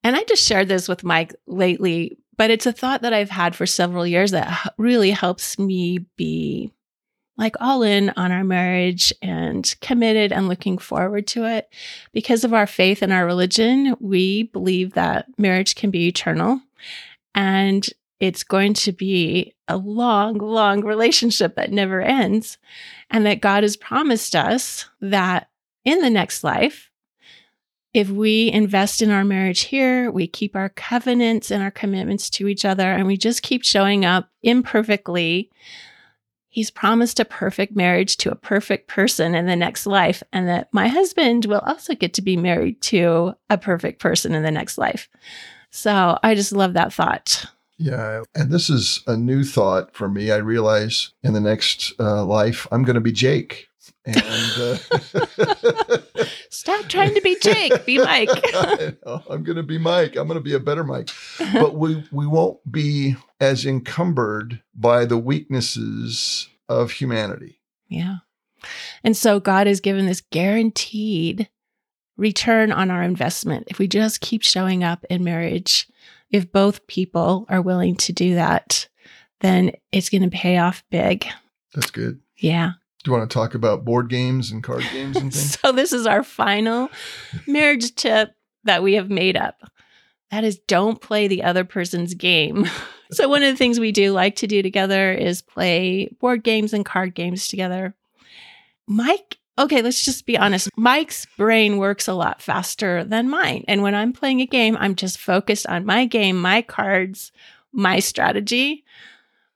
and 0.03 0.16
I 0.16 0.24
just 0.24 0.46
shared 0.46 0.68
this 0.68 0.88
with 0.88 1.05
Mike 1.05 1.35
lately, 1.46 2.16
but 2.38 2.51
it's 2.51 2.66
a 2.66 2.72
thought 2.72 3.03
that 3.03 3.12
I've 3.12 3.31
had 3.31 3.55
for 3.55 3.66
several 3.66 4.07
years 4.07 4.31
that 4.31 4.72
really 4.79 5.11
helps 5.11 5.59
me 5.59 6.07
be 6.16 6.72
like 7.38 7.55
all 7.61 7.83
in 7.83 8.11
on 8.16 8.33
our 8.33 8.44
marriage 8.44 9.12
and 9.22 9.74
committed 9.81 10.33
and 10.33 10.48
looking 10.48 10.77
forward 10.77 11.27
to 11.29 11.44
it. 11.46 11.72
Because 12.12 12.44
of 12.44 12.53
our 12.53 12.66
faith 12.66 13.01
and 13.01 13.12
our 13.12 13.24
religion, 13.24 13.96
we 14.01 14.42
believe 14.42 14.92
that 14.94 15.27
marriage 15.38 15.74
can 15.77 15.90
be 15.90 16.09
eternal 16.09 16.61
and 17.35 17.88
it's 18.20 18.42
going 18.42 18.74
to 18.74 18.92
be 18.92 19.55
a 19.68 19.77
long, 19.77 20.38
long 20.38 20.85
relationship 20.85 21.55
that 21.55 21.70
never 21.70 22.01
ends. 22.01 22.59
And 23.11 23.24
that 23.24 23.40
God 23.40 23.62
has 23.62 23.77
promised 23.77 24.35
us 24.35 24.87
that 25.01 25.48
in 25.85 26.01
the 26.01 26.11
next 26.11 26.42
life, 26.42 26.90
if 27.94 28.11
we 28.11 28.51
invest 28.53 29.01
in 29.01 29.11
our 29.11 29.24
marriage 29.24 29.61
here, 29.62 30.11
we 30.11 30.27
keep 30.27 30.55
our 30.55 30.68
covenants 30.68 31.51
and 31.51 31.62
our 31.62 31.70
commitments 31.70 32.29
to 32.31 32.46
each 32.46 32.64
other, 32.64 32.92
and 32.92 33.07
we 33.07 33.16
just 33.16 33.42
keep 33.42 33.64
showing 33.64 34.05
up 34.05 34.29
imperfectly, 34.42 35.51
He's 36.49 36.71
promised 36.71 37.21
a 37.21 37.25
perfect 37.25 37.77
marriage 37.77 38.17
to 38.19 38.31
a 38.31 38.37
perfect 38.37 38.89
person 38.89 39.35
in 39.35 39.47
the 39.47 39.57
next 39.57 39.87
life, 39.87 40.23
and 40.33 40.49
that 40.49 40.69
my 40.73 40.89
husband 40.89 41.45
will 41.45 41.61
also 41.61 41.95
get 41.95 42.15
to 42.15 42.23
be 42.23 42.37
married 42.37 42.81
to 42.83 43.35
a 43.51 43.59
perfect 43.59 44.01
person 44.01 44.35
in 44.35 44.43
the 44.43 44.51
next 44.51 44.79
life. 44.79 45.09
So 45.71 46.19
I 46.23 46.35
just 46.35 46.53
love 46.53 46.73
that 46.73 46.93
thought. 46.93 47.45
Yeah. 47.79 48.23
And 48.35 48.51
this 48.51 48.69
is 48.69 49.03
a 49.07 49.17
new 49.17 49.45
thought 49.45 49.95
for 49.95 50.09
me. 50.09 50.31
I 50.31 50.37
realize 50.37 51.13
in 51.23 51.33
the 51.33 51.41
next 51.41 51.93
uh, 52.01 52.25
life, 52.25 52.67
I'm 52.73 52.83
going 52.83 52.95
to 52.95 53.01
be 53.01 53.13
Jake. 53.13 53.69
And 54.05 54.17
uh, 54.59 54.79
stop 56.51 56.87
trying 56.89 57.15
to 57.15 57.21
be 57.21 57.37
Jake, 57.41 57.85
be 57.85 57.99
Mike. 57.99 58.29
I'm 59.07 59.45
going 59.45 59.57
to 59.57 59.63
be 59.63 59.79
Mike. 59.79 60.17
I'm 60.17 60.27
going 60.27 60.39
to 60.39 60.45
be 60.45 60.55
a 60.55 60.61
better 60.61 60.85
Mike. 60.85 61.11
But 61.53 61.75
we 61.75 62.05
we 62.11 62.27
won't 62.27 62.59
be 62.71 63.17
as 63.40 63.64
encumbered 63.64 64.62
by 64.74 65.05
the 65.05 65.18
weaknesses 65.18 66.48
of 66.68 66.92
humanity. 66.92 67.61
Yeah. 67.88 68.16
And 69.05 69.16
so 69.16 69.40
God 69.40 69.66
has 69.66 69.81
given 69.81 70.07
this 70.07 70.20
guaranteed 70.20 71.48
return 72.16 72.72
on 72.72 72.90
our 72.90 73.03
investment 73.03 73.68
if 73.68 73.79
we 73.79 73.87
just 73.88 74.20
keep 74.20 74.42
showing 74.42 74.83
up 74.83 75.05
in 75.09 75.24
marriage. 75.24 75.88
If 76.31 76.53
both 76.53 76.87
people 76.88 77.46
are 77.48 77.62
willing 77.62 77.96
to 77.96 78.12
do 78.12 78.35
that, 78.35 78.88
then 79.40 79.72
it's 79.92 80.11
going 80.11 80.29
to 80.29 80.37
pay 80.37 80.59
off 80.59 80.85
big. 80.90 81.27
That's 81.74 81.90
good. 81.90 82.20
Yeah. 82.37 82.72
Do 83.03 83.11
you 83.11 83.16
want 83.16 83.31
to 83.31 83.35
talk 83.35 83.55
about 83.55 83.85
board 83.85 84.11
games 84.11 84.51
and 84.51 84.62
card 84.62 84.85
games 84.92 85.16
and 85.16 85.33
things? 85.33 85.59
so, 85.59 85.72
this 85.72 85.92
is 85.92 86.07
our 86.07 86.22
final 86.22 86.90
marriage 87.46 87.94
tip 87.94 88.35
that 88.64 88.83
we 88.83 88.94
have 88.94 89.09
made 89.09 89.37
up. 89.37 89.70
That 90.31 90.44
is, 90.44 90.59
don't 90.59 91.01
play 91.01 91.29
the 91.29 91.44
other 91.44 91.64
person's 91.64 92.14
game. 92.14 92.66
so, 93.11 93.29
one 93.29 93.42
of 93.42 93.53
the 93.53 93.57
things 93.57 93.81
we 93.81 93.92
do 93.92 94.12
like 94.12 94.37
to 94.37 94.47
do 94.47 94.62
together 94.62 95.12
is 95.12 95.42
play 95.42 96.09
board 96.21 96.44
games 96.44 96.73
and 96.73 96.85
card 96.85 97.14
games 97.14 97.49
together. 97.49 97.94
Mike 98.87 99.38
okay, 99.59 99.83
let's 99.83 100.05
just 100.05 100.25
be 100.25 100.38
honest. 100.38 100.71
Mike's 100.77 101.27
brain 101.37 101.79
works 101.79 102.07
a 102.07 102.14
lot 102.14 102.40
faster 102.40 103.05
than 103.05 103.29
mine. 103.29 103.64
And 103.66 103.83
when 103.83 103.94
I'm 103.94 104.12
playing 104.12 104.40
a 104.40 104.47
game, 104.47 104.77
I'm 104.79 104.94
just 104.94 105.18
focused 105.18 105.66
on 105.66 105.85
my 105.85 106.07
game, 106.07 106.40
my 106.40 106.62
cards, 106.62 107.33
my 107.73 107.99
strategy. 107.99 108.85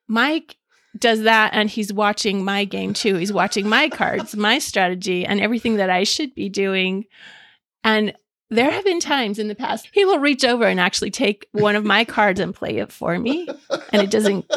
Mike 0.08 0.56
does 0.98 1.22
that 1.22 1.50
and 1.54 1.70
he's 1.70 1.92
watching 1.92 2.44
my 2.44 2.64
game 2.64 2.92
too. 2.92 3.14
He's 3.14 3.32
watching 3.32 3.68
my 3.68 3.88
cards, 3.88 4.36
my 4.36 4.58
strategy, 4.58 5.24
and 5.24 5.40
everything 5.40 5.76
that 5.76 5.88
I 5.88 6.04
should 6.04 6.34
be 6.34 6.48
doing. 6.48 7.06
And 7.84 8.12
there 8.52 8.70
have 8.70 8.84
been 8.84 9.00
times 9.00 9.38
in 9.38 9.48
the 9.48 9.54
past 9.54 9.88
he 9.92 10.04
will 10.04 10.18
reach 10.18 10.44
over 10.44 10.64
and 10.64 10.78
actually 10.78 11.10
take 11.10 11.46
one 11.52 11.76
of 11.76 11.84
my 11.84 12.04
cards 12.16 12.40
and 12.40 12.54
play 12.54 12.78
it 12.78 12.92
for 12.92 13.18
me. 13.18 13.48
And 13.92 14.02
it 14.02 14.10
doesn't 14.10 14.50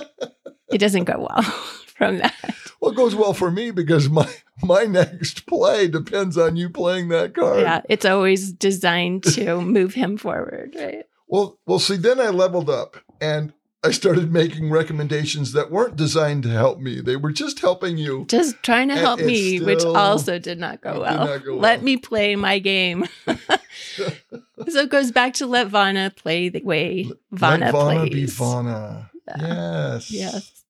it 0.72 0.78
doesn't 0.80 1.06
go 1.06 1.28
well 1.30 1.42
from 1.96 2.18
that. 2.20 2.36
Well, 2.80 2.92
it 2.92 2.96
goes 2.98 3.16
well 3.16 3.34
for 3.34 3.50
me 3.50 3.72
because 3.72 4.10
my 4.10 4.30
my 4.64 4.84
next 4.84 5.46
play 5.48 5.88
depends 5.88 6.38
on 6.38 6.56
you 6.56 6.70
playing 6.70 7.10
that 7.10 7.34
card. 7.34 7.62
Yeah, 7.62 7.82
it's 7.90 8.06
always 8.06 8.52
designed 8.52 9.24
to 9.24 9.62
move 9.62 9.94
him 9.94 10.18
forward, 10.18 10.76
right? 10.78 11.06
Well, 11.28 11.58
well, 11.66 11.80
see, 11.80 11.96
then 11.96 12.20
I 12.20 12.30
leveled 12.30 12.70
up 12.70 12.98
and 13.20 13.54
I 13.86 13.92
started 13.92 14.32
making 14.34 14.72
recommendations 14.72 15.52
that 15.54 15.70
weren't 15.70 15.96
designed 15.96 16.44
to 16.44 16.50
help 16.50 16.80
me. 16.80 17.02
They 17.02 17.16
were 17.16 17.32
just 17.32 17.60
helping 17.60 17.98
you. 17.98 18.26
Just 18.28 18.62
trying 18.64 18.88
to 18.90 18.96
help 18.96 19.20
me, 19.20 19.60
which 19.60 19.84
also 19.84 20.40
did 20.40 20.60
not 20.60 20.82
go 20.82 21.02
well. 21.02 21.26
not 21.28 21.46
go 21.46 21.56
Let 21.56 21.80
well. 21.80 21.86
me 21.86 21.98
play 21.98 22.36
my 22.36 22.58
game. 22.60 23.06
so 23.28 24.10
it 24.58 24.90
goes 24.90 25.12
back 25.12 25.34
to 25.36 25.46
let 25.48 25.68
Vana 25.68 26.12
play 26.16 26.50
the 26.50 26.62
way 26.64 27.10
Vana 27.32 27.66
Let 27.66 27.72
Vana 27.72 28.00
plays. 28.00 28.12
be 28.14 28.26
Vana. 28.26 29.12
Yes. 29.40 30.12
Yes. 30.12 30.64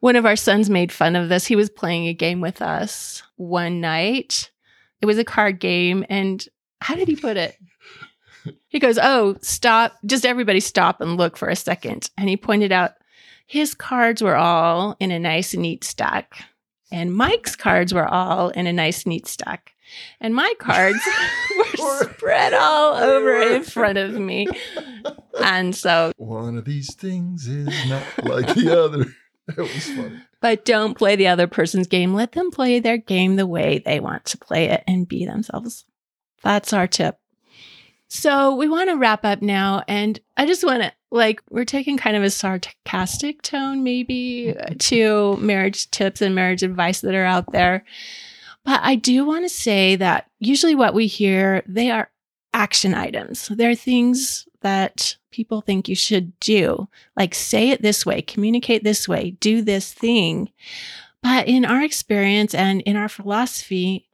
One 0.00 0.16
of 0.16 0.24
our 0.24 0.36
sons 0.36 0.70
made 0.70 0.92
fun 0.92 1.16
of 1.16 1.28
this. 1.28 1.46
He 1.46 1.56
was 1.56 1.68
playing 1.70 2.06
a 2.06 2.14
game 2.14 2.40
with 2.40 2.62
us 2.62 3.22
one 3.36 3.80
night. 3.80 4.50
It 5.02 5.06
was 5.06 5.18
a 5.18 5.24
card 5.24 5.58
game. 5.60 6.04
And 6.08 6.46
how 6.80 6.94
did 6.94 7.08
he 7.08 7.16
put 7.16 7.36
it? 7.36 7.56
He 8.68 8.78
goes, 8.78 8.98
Oh, 9.00 9.36
stop. 9.40 9.94
Just 10.04 10.26
everybody 10.26 10.60
stop 10.60 11.00
and 11.00 11.16
look 11.16 11.36
for 11.36 11.48
a 11.48 11.56
second. 11.56 12.10
And 12.18 12.28
he 12.28 12.36
pointed 12.36 12.70
out 12.70 12.92
his 13.46 13.74
cards 13.74 14.22
were 14.22 14.36
all 14.36 14.94
in 15.00 15.10
a 15.10 15.18
nice, 15.18 15.54
neat 15.54 15.84
stack. 15.84 16.44
And 16.92 17.14
Mike's 17.14 17.56
cards 17.56 17.94
were 17.94 18.06
all 18.06 18.50
in 18.50 18.66
a 18.66 18.72
nice, 18.72 19.06
neat 19.06 19.26
stack. 19.26 19.72
And 20.20 20.34
my 20.34 20.52
cards 20.58 20.98
were 21.78 22.12
spread 22.12 22.52
all 22.52 22.94
over 22.94 23.40
in 23.40 23.62
front 23.62 23.96
of 23.96 24.12
me. 24.12 24.48
And 25.42 25.74
so 25.74 26.12
One 26.16 26.58
of 26.58 26.64
these 26.66 26.94
things 26.94 27.46
is 27.46 27.68
not 27.88 28.02
like 28.24 28.54
the 28.54 28.82
other. 28.82 29.06
It 29.48 29.56
was 29.56 29.88
funny. 29.88 30.20
But 30.42 30.66
don't 30.66 30.96
play 30.96 31.16
the 31.16 31.28
other 31.28 31.46
person's 31.46 31.86
game. 31.86 32.12
Let 32.14 32.32
them 32.32 32.50
play 32.50 32.80
their 32.80 32.98
game 32.98 33.36
the 33.36 33.46
way 33.46 33.78
they 33.78 33.98
want 33.98 34.26
to 34.26 34.38
play 34.38 34.66
it 34.66 34.84
and 34.86 35.08
be 35.08 35.24
themselves. 35.24 35.86
That's 36.42 36.74
our 36.74 36.86
tip. 36.86 37.18
So 38.08 38.54
we 38.54 38.68
want 38.68 38.88
to 38.90 38.96
wrap 38.96 39.24
up 39.24 39.42
now. 39.42 39.82
And 39.86 40.18
I 40.36 40.46
just 40.46 40.64
want 40.64 40.82
to, 40.82 40.92
like, 41.10 41.42
we're 41.50 41.64
taking 41.64 41.96
kind 41.96 42.16
of 42.16 42.22
a 42.22 42.30
sarcastic 42.30 43.42
tone, 43.42 43.82
maybe, 43.82 44.54
uh, 44.58 44.74
to 44.78 45.36
marriage 45.36 45.90
tips 45.90 46.22
and 46.22 46.34
marriage 46.34 46.62
advice 46.62 47.00
that 47.02 47.14
are 47.14 47.24
out 47.24 47.52
there. 47.52 47.84
But 48.64 48.80
I 48.82 48.96
do 48.96 49.24
want 49.24 49.44
to 49.44 49.48
say 49.48 49.96
that 49.96 50.28
usually 50.40 50.74
what 50.74 50.94
we 50.94 51.06
hear, 51.06 51.62
they 51.66 51.90
are 51.90 52.10
action 52.54 52.94
items. 52.94 53.48
They're 53.48 53.74
things 53.74 54.48
that 54.60 55.16
people 55.30 55.60
think 55.60 55.88
you 55.88 55.94
should 55.94 56.38
do 56.40 56.88
like 57.16 57.34
say 57.34 57.70
it 57.70 57.82
this 57.82 58.04
way, 58.04 58.22
communicate 58.22 58.82
this 58.82 59.06
way, 59.06 59.30
do 59.40 59.62
this 59.62 59.92
thing. 59.92 60.50
But 61.22 61.48
in 61.48 61.64
our 61.64 61.82
experience 61.82 62.54
and 62.54 62.80
in 62.82 62.96
our 62.96 63.08
philosophy, 63.08 64.07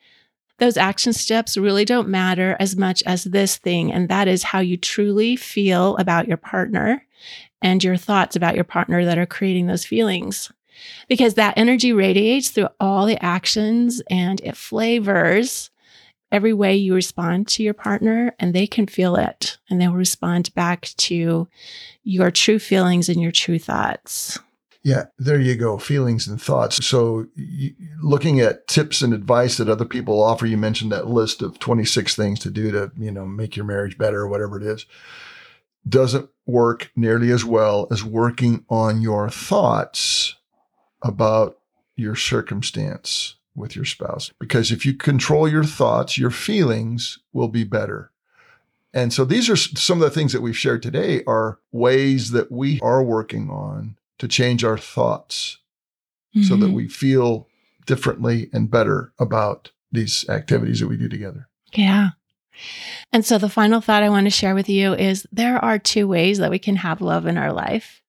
those 0.65 0.77
action 0.79 1.13
steps 1.13 1.59
really 1.59 1.85
don't 1.85 2.09
matter 2.09 2.57
as 2.59 2.75
much 2.75 3.03
as 3.05 3.25
this 3.25 3.59
thing. 3.59 3.93
And 3.93 4.09
that 4.09 4.29
is 4.29 4.43
how 4.43 4.61
you 4.61 4.79
truly 4.79 5.37
feel 5.37 5.95
about 5.99 6.27
your 6.27 6.39
partner 6.39 7.05
and 7.61 7.85
your 7.85 7.99
thoughts 7.99 8.35
about 8.35 8.55
your 8.55 8.65
partner 8.65 9.05
that 9.05 9.19
are 9.19 9.27
creating 9.27 9.67
those 9.67 9.85
feelings. 9.85 10.51
Because 11.07 11.35
that 11.35 11.59
energy 11.59 11.93
radiates 11.93 12.49
through 12.49 12.69
all 12.81 13.05
the 13.05 13.23
actions 13.23 14.03
and 14.09 14.41
it 14.41 14.57
flavors 14.57 15.71
every 16.33 16.55
way 16.55 16.75
you 16.75 16.95
respond 16.95 17.47
to 17.49 17.63
your 17.63 17.75
partner 17.75 18.35
and 18.39 18.55
they 18.55 18.67
can 18.67 18.87
feel 18.87 19.17
it 19.17 19.59
and 19.69 19.79
they'll 19.79 19.93
respond 19.93 20.53
back 20.55 20.93
to 20.97 21.47
your 22.05 22.31
true 22.31 22.59
feelings 22.59 23.11
and 23.11 23.21
your 23.21 23.33
true 23.33 23.59
thoughts. 23.59 24.39
Yeah, 24.85 25.07
there 25.19 25.41
you 25.41 25.57
go. 25.57 25.79
Feelings 25.79 26.29
and 26.29 26.41
thoughts. 26.41 26.85
So, 26.85 27.27
y 27.39 27.75
looking 28.03 28.39
at 28.41 28.69
tips 28.69 29.01
and 29.01 29.15
advice 29.15 29.57
that 29.57 29.69
other 29.71 29.87
people 29.87 30.23
offer, 30.23 30.45
you 30.45 30.59
mentioned 30.59 30.93
that 30.93 31.09
list 31.09 31.41
of 31.41 31.59
26 31.59 32.15
things 32.15 32.39
to 32.41 32.51
do 32.51 32.71
to, 32.71 32.93
you 32.99 33.11
know, 33.11 33.25
make 33.25 33.57
your 33.57 33.65
marriage 33.65 33.97
better 33.97 34.21
or 34.21 34.29
whatever 34.29 34.59
it 34.59 34.63
is, 34.63 34.85
doesn't 35.89 36.29
work 36.45 36.93
nearly 36.95 37.31
as 37.31 37.47
well 37.47 37.89
as 37.91 38.05
working 38.05 38.67
on 38.69 39.01
your 39.01 39.31
thoughts 39.31 40.37
about 41.01 41.59
your 41.97 42.15
circumstance 42.15 43.37
with 43.55 43.75
your 43.75 43.87
spouse. 43.87 44.33
Because 44.39 44.71
if 44.71 44.85
you 44.85 44.93
control 44.93 45.49
your 45.49 45.65
thoughts, 45.65 46.19
your 46.19 46.31
feelings 46.31 47.21
will 47.33 47.49
be 47.49 47.65
better. 47.65 48.11
And 48.93 49.15
so 49.15 49.25
these 49.25 49.49
are 49.49 49.57
some 49.57 50.03
of 50.03 50.05
the 50.05 50.15
things 50.15 50.35
that 50.35 50.43
we've 50.43 50.57
shared 50.57 50.83
today 50.83 51.25
are 51.27 51.59
ways 51.73 52.33
that 52.33 52.53
we 52.53 52.81
are 52.81 53.03
working 53.03 53.49
on 53.49 53.97
to 54.19 54.29
change 54.29 54.65
our 54.65 54.79
thoughts 54.79 55.59
so 56.43 56.57
that 56.57 56.67
Mhm. 56.71 56.75
we 56.75 56.89
feel 56.89 57.49
differently 57.87 58.49
and 58.53 58.71
better 58.71 59.13
about 59.19 59.71
these 59.93 60.29
activities 60.29 60.81
that 60.81 60.89
we 60.89 60.97
do 60.97 61.09
together. 61.09 61.49
Yeah. 61.73 62.11
And 63.13 63.25
so 63.25 63.39
the 63.39 63.49
final 63.49 63.81
thought 63.81 64.03
I 64.03 64.09
want 64.09 64.27
to 64.27 64.31
share 64.31 64.55
with 64.55 64.69
you 64.69 64.95
is 64.95 65.27
there 65.31 65.59
are 65.65 65.79
two 65.79 66.09
ways 66.09 66.39
that 66.39 66.51
we 66.51 66.59
can 66.59 66.77
have 66.77 67.01
love 67.01 67.27
in 67.27 67.37
our 67.37 67.53
life. 67.53 68.03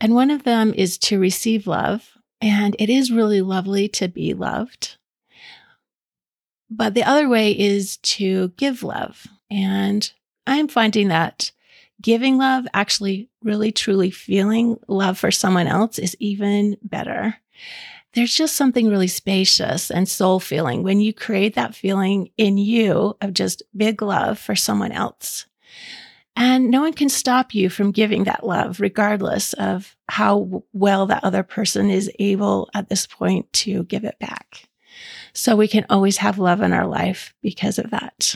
And 0.00 0.14
one 0.14 0.30
of 0.30 0.42
them 0.42 0.74
is 0.74 0.98
to 0.98 1.18
receive 1.18 1.66
love. 1.66 2.10
And 2.40 2.74
it 2.78 2.90
is 2.90 3.12
really 3.12 3.40
lovely 3.40 3.88
to 3.90 4.08
be 4.08 4.34
loved. 4.34 4.96
But 6.68 6.94
the 6.94 7.04
other 7.04 7.28
way 7.28 7.52
is 7.58 7.98
to 7.98 8.48
give 8.56 8.82
love. 8.82 9.26
And 9.50 10.12
I'm 10.46 10.68
finding 10.68 11.08
that 11.08 11.52
giving 12.04 12.36
love, 12.36 12.66
actually, 12.74 13.30
really 13.42 13.72
truly 13.72 14.10
feeling 14.10 14.78
love 14.86 15.18
for 15.18 15.30
someone 15.30 15.66
else 15.66 15.98
is 15.98 16.14
even 16.20 16.76
better. 16.82 17.34
There's 18.12 18.34
just 18.34 18.56
something 18.56 18.88
really 18.88 19.08
spacious 19.08 19.90
and 19.90 20.06
soul 20.06 20.38
feeling 20.38 20.82
when 20.82 21.00
you 21.00 21.14
create 21.14 21.54
that 21.54 21.74
feeling 21.74 22.28
in 22.36 22.58
you 22.58 23.16
of 23.22 23.32
just 23.32 23.62
big 23.74 24.02
love 24.02 24.38
for 24.38 24.54
someone 24.54 24.92
else. 24.92 25.46
And 26.36 26.70
no 26.70 26.82
one 26.82 26.92
can 26.92 27.08
stop 27.08 27.54
you 27.54 27.70
from 27.70 27.90
giving 27.90 28.24
that 28.24 28.44
love, 28.44 28.80
regardless 28.80 29.54
of 29.54 29.96
how 30.08 30.62
well 30.74 31.06
that 31.06 31.24
other 31.24 31.42
person 31.42 31.88
is 31.88 32.10
able 32.18 32.68
at 32.74 32.90
this 32.90 33.06
point 33.06 33.50
to 33.54 33.84
give 33.84 34.04
it 34.04 34.18
back. 34.18 34.68
So 35.32 35.56
we 35.56 35.68
can 35.68 35.86
always 35.88 36.18
have 36.18 36.38
love 36.38 36.60
in 36.60 36.74
our 36.74 36.86
life 36.86 37.34
because 37.40 37.78
of 37.78 37.90
that. 37.92 38.34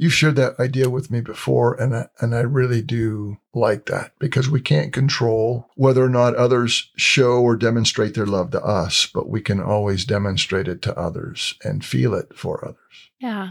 You've 0.00 0.14
shared 0.14 0.36
that 0.36 0.58
idea 0.58 0.88
with 0.88 1.10
me 1.10 1.20
before, 1.20 1.74
and 1.74 1.94
I, 1.94 2.06
and 2.20 2.34
I 2.34 2.40
really 2.40 2.80
do 2.80 3.36
like 3.52 3.84
that 3.86 4.12
because 4.18 4.48
we 4.48 4.58
can't 4.58 4.94
control 4.94 5.68
whether 5.74 6.02
or 6.02 6.08
not 6.08 6.34
others 6.36 6.90
show 6.96 7.42
or 7.42 7.54
demonstrate 7.54 8.14
their 8.14 8.24
love 8.24 8.50
to 8.52 8.64
us, 8.64 9.10
but 9.12 9.28
we 9.28 9.42
can 9.42 9.60
always 9.60 10.06
demonstrate 10.06 10.68
it 10.68 10.80
to 10.82 10.98
others 10.98 11.54
and 11.62 11.84
feel 11.84 12.14
it 12.14 12.34
for 12.34 12.64
others. 12.64 13.10
Yeah. 13.18 13.50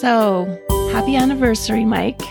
So 0.00 0.46
happy 0.94 1.14
anniversary, 1.14 1.84
Mike. 1.84 2.22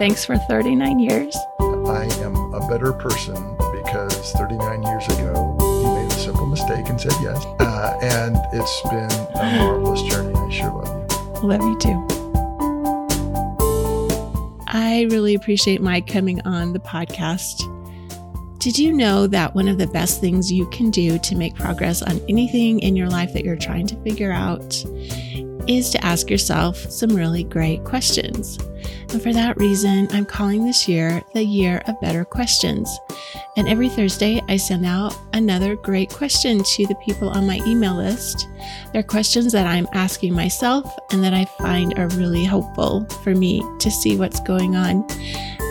Thanks 0.00 0.24
for 0.24 0.36
39 0.36 0.98
years. 0.98 1.36
I 1.60 2.08
am 2.24 2.34
a 2.52 2.66
better 2.68 2.92
person 2.94 3.36
because 3.76 4.32
39 4.32 4.82
years 4.82 5.06
ago 5.06 5.56
you 5.60 5.94
made 5.94 6.10
a 6.10 6.18
simple 6.18 6.46
mistake 6.46 6.88
and 6.88 7.00
said 7.00 7.14
yes, 7.22 7.44
uh, 7.60 7.96
and 8.02 8.36
it's 8.52 8.82
been 8.88 9.12
a 9.40 9.58
marvelous 9.60 10.02
journey. 10.02 10.34
I 10.34 10.50
sure 10.50 10.72
love 10.72 10.88
you. 10.88 11.48
Love 11.48 11.62
you 11.62 11.78
too. 11.78 12.13
I 14.74 15.02
really 15.02 15.36
appreciate 15.36 15.80
Mike 15.80 16.08
coming 16.08 16.40
on 16.44 16.72
the 16.72 16.80
podcast. 16.80 17.70
Did 18.58 18.76
you 18.76 18.92
know 18.92 19.28
that 19.28 19.54
one 19.54 19.68
of 19.68 19.78
the 19.78 19.86
best 19.86 20.20
things 20.20 20.50
you 20.50 20.68
can 20.70 20.90
do 20.90 21.16
to 21.16 21.36
make 21.36 21.54
progress 21.54 22.02
on 22.02 22.20
anything 22.28 22.80
in 22.80 22.96
your 22.96 23.08
life 23.08 23.32
that 23.34 23.44
you're 23.44 23.54
trying 23.54 23.86
to 23.86 24.02
figure 24.02 24.32
out 24.32 24.74
is 25.68 25.90
to 25.90 26.04
ask 26.04 26.28
yourself 26.28 26.76
some 26.90 27.10
really 27.10 27.44
great 27.44 27.84
questions? 27.84 28.58
And 29.14 29.22
for 29.22 29.32
that 29.32 29.56
reason, 29.58 30.08
I'm 30.10 30.26
calling 30.26 30.66
this 30.66 30.88
year 30.88 31.22
the 31.34 31.44
Year 31.44 31.80
of 31.86 32.00
Better 32.00 32.24
Questions. 32.24 32.98
And 33.56 33.68
every 33.68 33.88
Thursday, 33.88 34.42
I 34.48 34.56
send 34.56 34.84
out 34.84 35.16
another 35.32 35.76
great 35.76 36.10
question 36.10 36.64
to 36.64 36.86
the 36.88 36.96
people 36.96 37.28
on 37.28 37.46
my 37.46 37.60
email 37.64 37.94
list. 37.94 38.48
They're 38.92 39.04
questions 39.04 39.52
that 39.52 39.68
I'm 39.68 39.86
asking 39.92 40.34
myself 40.34 40.92
and 41.12 41.22
that 41.22 41.32
I 41.32 41.44
find 41.44 41.96
are 41.96 42.08
really 42.08 42.42
helpful 42.42 43.06
for 43.22 43.36
me 43.36 43.62
to 43.78 43.88
see 43.88 44.16
what's 44.16 44.40
going 44.40 44.74
on 44.74 45.06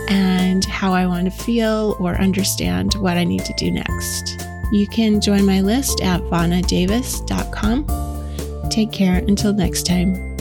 and 0.07 0.63
how 0.63 0.93
I 0.93 1.05
want 1.05 1.25
to 1.25 1.43
feel 1.43 1.97
or 1.99 2.15
understand 2.15 2.93
what 2.93 3.17
I 3.17 3.25
need 3.25 3.43
to 3.43 3.53
do 3.57 3.71
next. 3.71 4.47
You 4.71 4.87
can 4.87 5.19
join 5.19 5.45
my 5.45 5.59
list 5.59 5.99
at 6.01 6.21
vanadavis.com 6.21 8.03
Take 8.69 8.93
care 8.93 9.17
until 9.17 9.53
next 9.53 9.85
time. 9.85 10.32